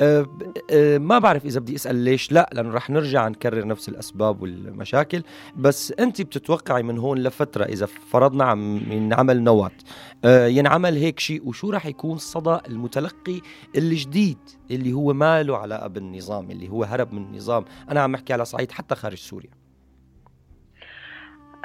ب- 0.00 0.52
أه 0.70 0.98
ما 0.98 1.18
بعرف 1.18 1.44
إذا 1.44 1.60
بدي 1.60 1.74
أسأل 1.74 1.96
ليش 1.96 2.32
لا 2.32 2.50
لأنه 2.52 2.70
رح 2.70 2.90
نرجع 2.90 3.28
نكرر 3.28 3.66
نفس 3.66 3.88
الأسباب 3.88 4.42
والمشاكل. 4.42 5.22
بس 5.56 5.92
أنت 5.92 6.22
بتتوقعي 6.22 6.82
من 6.82 6.98
هون 6.98 7.18
لفترة 7.18 7.64
إذا 7.64 7.86
فرضنا 7.86 8.44
عم 8.44 8.76
ينعمل 8.92 9.42
نواة 9.42 9.70
أه 10.24 10.46
ينعمل 10.46 10.96
هيك 10.96 11.20
شيء 11.20 11.48
وشو 11.48 11.70
رح 11.70 11.86
يكون 11.86 12.18
صدى 12.18 12.58
المتلقي 12.68 13.40
الجديد 13.76 14.38
اللي 14.70 14.92
هو 14.92 15.12
ما 15.12 15.42
له 15.42 15.56
علاقة 15.56 15.86
بالنظام 15.86 16.50
اللي 16.50 16.68
هو 16.68 16.84
هرب 16.84 17.12
من 17.12 17.22
النظام. 17.22 17.64
أنا 17.90 18.00
عم 18.00 18.14
أحكي 18.14 18.32
على 18.32 18.44
صعيد 18.44 18.70
حتى 18.72 18.94
خارج 18.94 19.18
سوريا. 19.18 19.57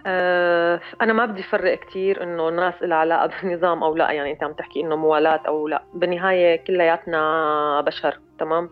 أه 0.05 0.79
أنا 1.01 1.13
ما 1.13 1.25
بدي 1.25 1.43
فرق 1.43 1.79
كتير 1.79 2.23
إنه 2.23 2.49
الناس 2.49 2.73
لها 2.81 2.97
علاقة 2.97 3.31
بالنظام 3.41 3.83
أو 3.83 3.95
لا. 3.95 4.11
يعني 4.11 4.31
أنت 4.31 4.43
عم 4.43 4.53
تحكي 4.53 4.81
إنه 4.81 4.95
موالاة 4.95 5.41
أو 5.47 5.67
لا. 5.67 5.83
بالنهاية 5.93 6.55
كلياتنا 6.55 7.81
بشر 7.81 8.19
تمام؟ 8.39 8.69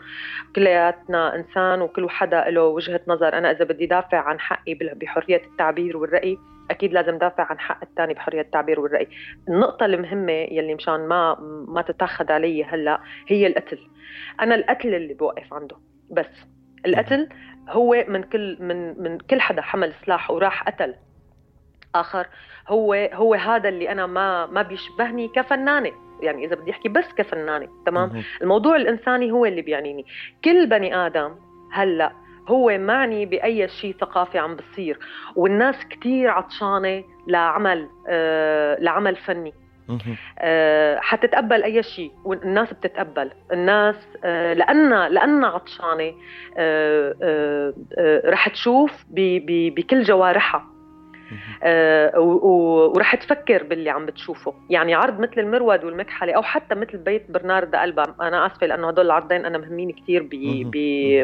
كلياتنا 0.55 1.35
إنسان 1.35 1.81
وكل 1.81 2.09
حدا 2.09 2.49
له 2.49 2.63
وجهة 2.63 3.01
نظر. 3.07 3.37
أنا 3.37 3.51
إذا 3.51 3.65
بدي 3.65 3.85
دافع 3.85 4.17
عن 4.17 4.39
حقي 4.39 4.73
بحرية 4.73 5.41
التعبير 5.45 5.97
والرأي 5.97 6.37
أكيد 6.71 6.93
لازم 6.93 7.17
دافع 7.17 7.43
عن 7.43 7.59
حق 7.59 7.79
الثاني 7.83 8.13
بحرية 8.13 8.41
التعبير 8.41 8.79
والرأي. 8.79 9.07
النقطة 9.49 9.85
المهمة 9.85 10.31
يلي 10.31 10.75
مشان 10.75 11.07
ما 11.07 11.37
ما 11.67 11.81
تتاخد 11.81 12.31
علي 12.31 12.63
هلأ 12.63 12.99
هي 13.27 13.47
القتل. 13.47 13.79
أنا 14.41 14.55
القتل 14.55 14.95
اللي 14.95 15.13
بوقف 15.13 15.53
عنده. 15.53 15.75
بس 16.09 16.45
القتل 16.85 17.29
هو 17.69 18.05
من 18.07 18.23
كل 18.23 18.57
من 18.59 19.03
من 19.03 19.17
كل 19.17 19.41
حدا 19.41 19.61
حمل 19.61 19.93
سلاح 20.05 20.31
وراح 20.31 20.63
قتل. 20.63 20.95
آخر 21.95 22.27
هو 22.67 22.93
هو 23.13 23.33
هذا 23.33 23.69
اللي 23.69 23.91
أنا 23.91 24.05
ما 24.05 24.45
ما 24.45 24.61
بيشبهني 24.61 25.27
كفنانة. 25.27 25.91
يعني 26.21 26.45
إذا 26.45 26.55
بدي 26.55 26.71
أحكي 26.71 26.89
بس 26.89 27.13
كفنانة 27.17 27.67
تمام. 27.85 28.23
الموضوع 28.41 28.75
الإنساني 28.75 29.31
هو 29.31 29.45
اللي 29.45 29.61
بيعنيني. 29.61 30.05
كل 30.45 30.67
بني 30.67 30.95
آدم 30.95 31.35
هلأ 31.71 32.11
هو 32.47 32.77
معني 32.77 33.25
بأي 33.25 33.67
شيء 33.67 33.95
ثقافي 34.01 34.39
عم 34.39 34.55
بصير 34.55 34.99
والناس 35.35 35.85
كتير 35.85 36.29
عطشانة 36.29 37.03
لعمل 37.27 37.87
آه 38.07 38.79
لعمل 38.79 39.15
فني. 39.15 39.53
آه، 40.39 40.99
حتتقبل 40.99 41.63
أي 41.63 41.83
شيء 41.83 42.11
والناس 42.23 42.73
بتتقبل. 42.73 43.31
الناس 43.51 43.95
آه، 44.23 44.53
لأنها 44.53 45.09
لأنها 45.09 45.49
عطشانة 45.49 46.13
آه، 46.57 47.15
آه، 47.23 47.73
آه، 47.97 48.21
رح 48.29 48.49
تشوف 48.49 49.05
بكل 49.09 50.03
جوارحها. 50.03 50.70
ورح 52.95 53.15
تفكر 53.15 53.63
باللي 53.63 53.89
عم 53.89 54.05
بتشوفه. 54.05 54.53
يعني 54.69 54.93
عرض 54.93 55.19
مثل 55.19 55.33
المرود 55.37 55.83
والمكحلة 55.83 56.33
أو 56.33 56.41
حتى 56.41 56.75
مثل 56.75 56.97
بيت 56.97 57.31
برنارد 57.31 57.75
ألبا. 57.75 58.03
أنا 58.21 58.45
آسفة 58.45 58.67
لأنه 58.67 58.87
هدول 58.87 59.05
العرضين 59.05 59.45
أنا 59.45 59.57
مهمين 59.57 59.91
كثير 59.91 60.27
ب 60.31 61.23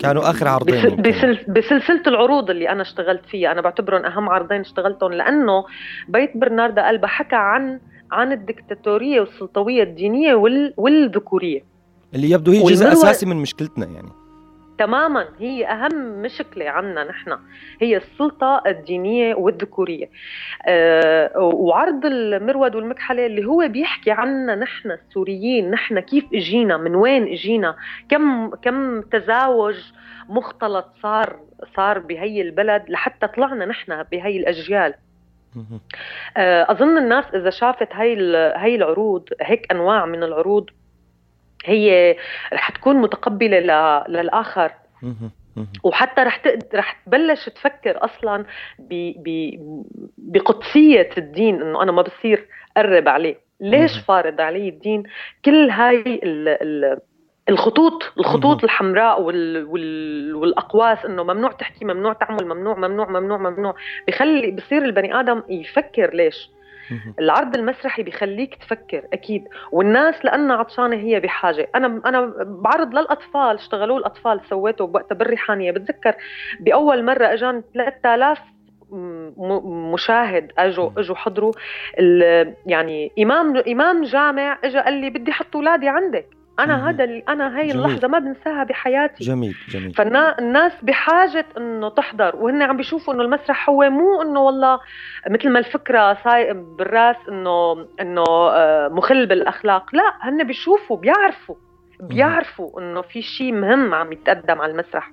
كانوا 0.00 0.30
آخر 0.30 0.48
عرضين. 0.48 0.96
بسل- 0.96 1.44
بسلسلة 1.48 2.02
العروض 2.06 2.50
اللي 2.50 2.68
أنا 2.68 2.82
اشتغلت 2.82 3.26
فيها. 3.26 3.52
أنا 3.52 3.60
بعتبرهم 3.60 4.04
أهم 4.04 4.28
عرضين 4.28 4.60
اشتغلتهم 4.60 5.12
لأنه 5.12 5.64
بيت 6.08 6.36
برناردا 6.36 6.90
ألبا 6.90 7.06
حكى 7.06 7.36
عن 7.36 7.80
عن 8.12 8.32
الدكتاتورية 8.32 9.20
والسلطوية 9.20 9.82
الدينية 9.82 10.34
وال... 10.34 10.74
والذكورية. 10.76 11.60
اللي 12.14 12.30
يبدو 12.30 12.52
هي 12.52 12.62
جزء 12.62 12.84
والمروة- 12.86 12.92
أساسي 12.92 13.26
من 13.26 13.36
مشكلتنا 13.36 13.86
يعني. 13.86 14.08
تماما. 14.80 15.28
هي 15.38 15.66
أهم 15.66 16.22
مشكلة 16.22 16.70
عنا 16.70 17.04
نحن. 17.04 17.38
هي 17.80 17.96
السلطة 17.96 18.62
الدينية 18.66 19.34
والذكورية. 19.34 20.10
أه 20.66 21.38
وعرض 21.38 22.06
المرود 22.06 22.74
والمكحلة 22.74 23.26
اللي 23.26 23.44
هو 23.44 23.68
بيحكي 23.68 24.10
عنا 24.10 24.54
نحن 24.54 24.90
السوريين 24.90 25.70
نحن 25.70 26.00
كيف 26.00 26.24
إجينا 26.34 26.76
من 26.76 26.94
وين 26.94 27.26
إجينا 27.26 27.76
كم 28.08 28.50
كم 28.50 29.00
تزاوج 29.00 29.76
مختلط 30.28 30.86
صار 31.02 31.36
صار 31.76 31.98
بهي 31.98 32.42
البلد 32.42 32.84
لحتى 32.88 33.26
طلعنا 33.26 33.66
نحن 33.66 34.02
بهي 34.02 34.36
الأجيال. 34.36 34.94
آه، 36.36 36.72
أظن 36.72 36.98
الناس 36.98 37.24
إذا 37.34 37.50
شافت 37.50 37.88
هاي 37.92 38.36
هاي 38.36 38.74
العروض 38.74 39.28
هيك 39.40 39.72
أنواع 39.72 40.06
من 40.06 40.22
العروض 40.22 40.70
هي 41.64 42.16
رح 42.52 42.70
تكون 42.70 42.96
متقبلة 42.96 43.58
للآخر. 44.08 44.72
وحتى 45.84 46.20
رح 46.22 46.36
تقد... 46.36 46.62
رح 46.74 46.92
تبلش 47.06 47.48
تفكر 47.48 48.04
أصلا 48.04 48.44
ب... 48.78 49.12
ب... 49.24 49.58
بقدسية 50.18 51.10
الدين 51.18 51.62
إنه 51.62 51.82
أنا 51.82 51.92
ما 51.92 52.02
بصير 52.02 52.46
قرب 52.76 53.08
عليه 53.08 53.36
ليش. 53.60 53.98
فارض 53.98 54.40
علي 54.40 54.68
الدين 54.68 55.02
كل 55.44 55.70
هاي 55.70 56.00
ال... 56.00 56.48
ال... 56.48 56.98
الخطوط 57.48 58.12
الخطوط. 58.18 58.64
الحمراء 58.64 59.22
وال... 59.22 59.64
وال... 59.64 60.34
والأقواس 60.34 61.04
إنه 61.04 61.22
ممنوع 61.22 61.52
تحكي 61.52 61.84
ممنوع 61.84 62.12
تعمل 62.12 62.44
ممنوع 62.44 62.74
ممنوع 62.74 63.08
ممنوع 63.08 63.38
ممنوع 63.38 63.74
بخلي 64.08 64.50
بصير 64.50 64.84
البني 64.84 65.20
آدم 65.20 65.42
يفكر 65.48 66.14
ليش. 66.14 66.50
العرض 67.18 67.56
المسرحي 67.56 68.02
بيخليك 68.02 68.54
تفكر 68.54 69.02
أكيد. 69.12 69.48
والناس 69.72 70.24
لانها 70.24 70.56
عطشانة 70.56 70.96
هي 70.96 71.20
بحاجة. 71.20 71.68
أنا 71.74 72.00
أنا 72.06 72.32
بعرض 72.44 72.94
للأطفال 72.94 73.54
اشتغلوه 73.56 73.98
الأطفال 73.98 74.40
سويته 74.50 74.86
بوقتها 74.86 75.14
بالريحانية. 75.14 75.70
بتذكر 75.72 76.14
بأول 76.60 77.04
مرة 77.04 77.24
أجان 77.32 77.62
3000 77.74 78.38
م- 78.90 79.92
مشاهد 79.92 80.52
اجوا 80.58 80.90
أجوا 80.96 81.16
حضروا. 81.16 81.52
يعني 82.66 83.12
امام 83.18 83.56
إمام 83.56 84.02
جامع 84.02 84.58
اجى 84.64 84.78
قال 84.78 84.92
لي 84.94 85.10
بدي 85.10 85.30
أحط 85.30 85.56
أولادي 85.56 85.88
عندك. 85.88 86.26
أنا 86.64 86.88
هذا 86.90 87.04
أنا 87.28 87.58
هاي 87.58 87.66
جميل. 87.66 87.84
اللحظة 87.84 88.08
ما 88.08 88.18
بنساها 88.18 88.64
بحياتي. 88.64 89.24
جميل 89.24 89.56
جميل. 89.68 89.92
فالناس 89.94 90.72
بحاجة 90.82 91.46
إنه 91.56 91.88
تحضر 91.88 92.36
وهن 92.36 92.62
عم 92.62 92.76
بيشوفوا 92.76 93.14
إنه 93.14 93.22
المسرح 93.22 93.68
هو 93.70 93.90
مو 93.90 94.22
إنه 94.22 94.40
والله 94.40 94.80
مثل 95.30 95.48
ما 95.48 95.58
الفكرة 95.58 96.14
صاي 96.24 96.52
بالرأس 96.78 97.16
إنه 97.28 97.86
إنه 98.00 98.24
آه، 98.28 98.88
مخل 98.88 99.26
بالأخلاق. 99.26 99.94
لا 99.94 100.12
هن 100.20 100.44
بيشوفوا 100.44 100.96
بيعرفوا 100.96 101.54
بيعرفوا 102.00 102.80
إنه 102.80 103.00
في 103.00 103.22
شيء 103.22 103.52
مهم 103.52 103.94
عم 103.94 104.12
يتقدم 104.12 104.60
على 104.60 104.72
المسرح. 104.72 105.10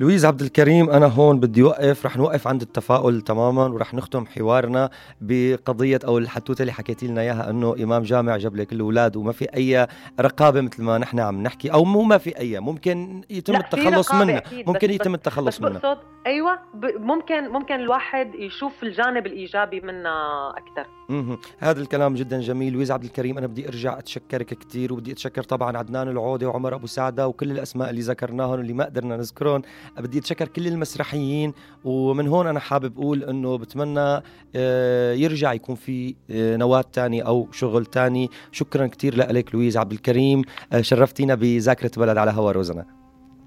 لويز 0.00 0.24
عبد 0.24 0.40
الكريم 0.40 0.90
أنا 0.90 1.06
هون 1.06 1.40
بدي 1.40 1.62
اوقف 1.62 2.06
رح 2.06 2.16
نوقف 2.16 2.48
عند 2.48 2.62
التفاؤل 2.62 3.20
تماما 3.20 3.64
ورح 3.66 3.94
نختم 3.94 4.26
حوارنا 4.26 4.90
بقضية 5.20 5.98
أو 6.06 6.18
الحتوته 6.18 6.62
اللي 6.62 6.72
حكيتي 6.72 7.06
لنا 7.06 7.20
إياها 7.20 7.50
إنه 7.50 7.74
إمام 7.82 8.02
جامع 8.02 8.36
جاب 8.36 8.56
لك 8.56 8.72
الأولاد 8.72 9.16
وما 9.16 9.32
في 9.32 9.44
أي 9.56 9.86
رقابة 10.20 10.60
مثل 10.60 10.82
ما 10.82 10.98
نحن 10.98 11.20
عم 11.20 11.42
نحكي 11.42 11.72
أو 11.72 11.84
مو 11.84 12.02
ما 12.02 12.18
في 12.18 12.38
أي 12.38 12.60
ممكن 12.60 13.22
يتم 13.30 13.56
التخلص 13.56 14.14
منها 14.14 14.42
ممكن 14.66 14.88
بس- 14.88 14.94
يتم 14.94 15.14
التخلص 15.14 15.56
بس 15.58 15.62
منها. 15.62 15.78
بقصد 15.78 15.98
أيوه 16.26 16.58
ممكن 16.98 17.48
ممكن 17.48 17.74
الواحد 17.74 18.34
يشوف 18.34 18.82
الجانب 18.82 19.26
الإيجابي 19.26 19.80
منها 19.80 20.50
أكثر 20.50 20.86
مهم. 21.08 21.38
هذا 21.58 21.80
الكلام 21.80 22.14
جدا 22.14 22.40
جميل. 22.40 22.72
لويز 22.72 22.90
عبد 22.90 23.04
الكريم 23.04 23.38
أنا 23.38 23.46
بدي 23.46 23.68
أرجع 23.68 23.98
أتشكرك 23.98 24.46
كثير 24.46 24.92
وبدي 24.92 25.12
أتشكر 25.12 25.42
طبعا 25.42 25.76
عدنان 25.76 26.08
العودة 26.08 26.48
وعمر 26.48 26.74
أبو 26.74 26.86
سعدة 26.86 27.28
وكل 27.28 27.50
الأسماء 27.50 27.90
اللي 27.90 28.00
ذكرناهم 28.00 28.50
واللي 28.50 28.72
ما 28.72 28.84
قدرنا 28.84 29.16
نذكرهم 29.16 29.62
بدي 29.98 30.18
أتشكر 30.18 30.48
كل 30.48 30.66
المسرحيين 30.66 31.52
ومن 31.84 32.28
هون 32.28 32.46
أنا 32.46 32.60
حابب 32.60 32.98
أقول 32.98 33.24
إنه 33.24 33.58
بتمنى 33.58 34.22
آه، 34.56 35.12
يرجع 35.12 35.52
يكون 35.52 35.74
في 35.74 36.14
آه، 36.30 36.56
نواة 36.56 36.84
تاني 36.92 37.26
أو 37.26 37.48
شغل 37.52 37.86
تاني. 37.86 38.30
شكرا 38.52 38.86
كثير 38.86 39.16
لك 39.16 39.54
لويز 39.54 39.76
عبد 39.76 39.92
الكريم. 39.92 40.42
آه، 40.72 40.80
شرفتينا 40.80 41.34
بذاكرة 41.34 41.90
بلد 41.96 42.16
على 42.16 42.30
هوا 42.30 42.52
روزنا. 42.52 42.86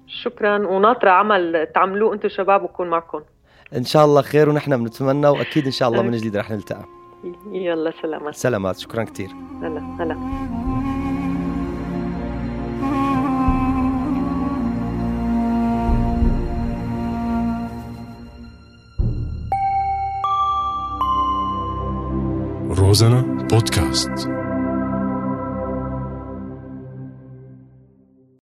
شكرا 0.06 0.66
وناطرة 0.66 1.10
عمل 1.10 1.66
تعملوه 1.74 2.14
أنتم 2.14 2.28
شباب 2.28 2.62
وكون 2.62 2.88
معكم. 2.88 3.20
إن 3.76 3.84
شاء 3.84 4.04
الله 4.04 4.22
خير 4.22 4.48
ونحن 4.48 4.84
بنتمنى 4.84 5.28
وأكيد 5.28 5.64
إن 5.64 5.72
شاء 5.72 5.88
الله 5.88 6.02
من 6.02 6.10
جديد 6.10 6.36
رح 6.36 6.50
نلتقى. 6.50 6.99
يلا 7.52 7.92
سلامات. 8.02 8.34
سلامات 8.34 8.78
شكرا 8.78 9.04
كثير 9.04 9.30
هلا 9.62 9.96
هلا. 10.00 10.16
روزانا 22.78 23.46
بودكاست. 23.50 24.39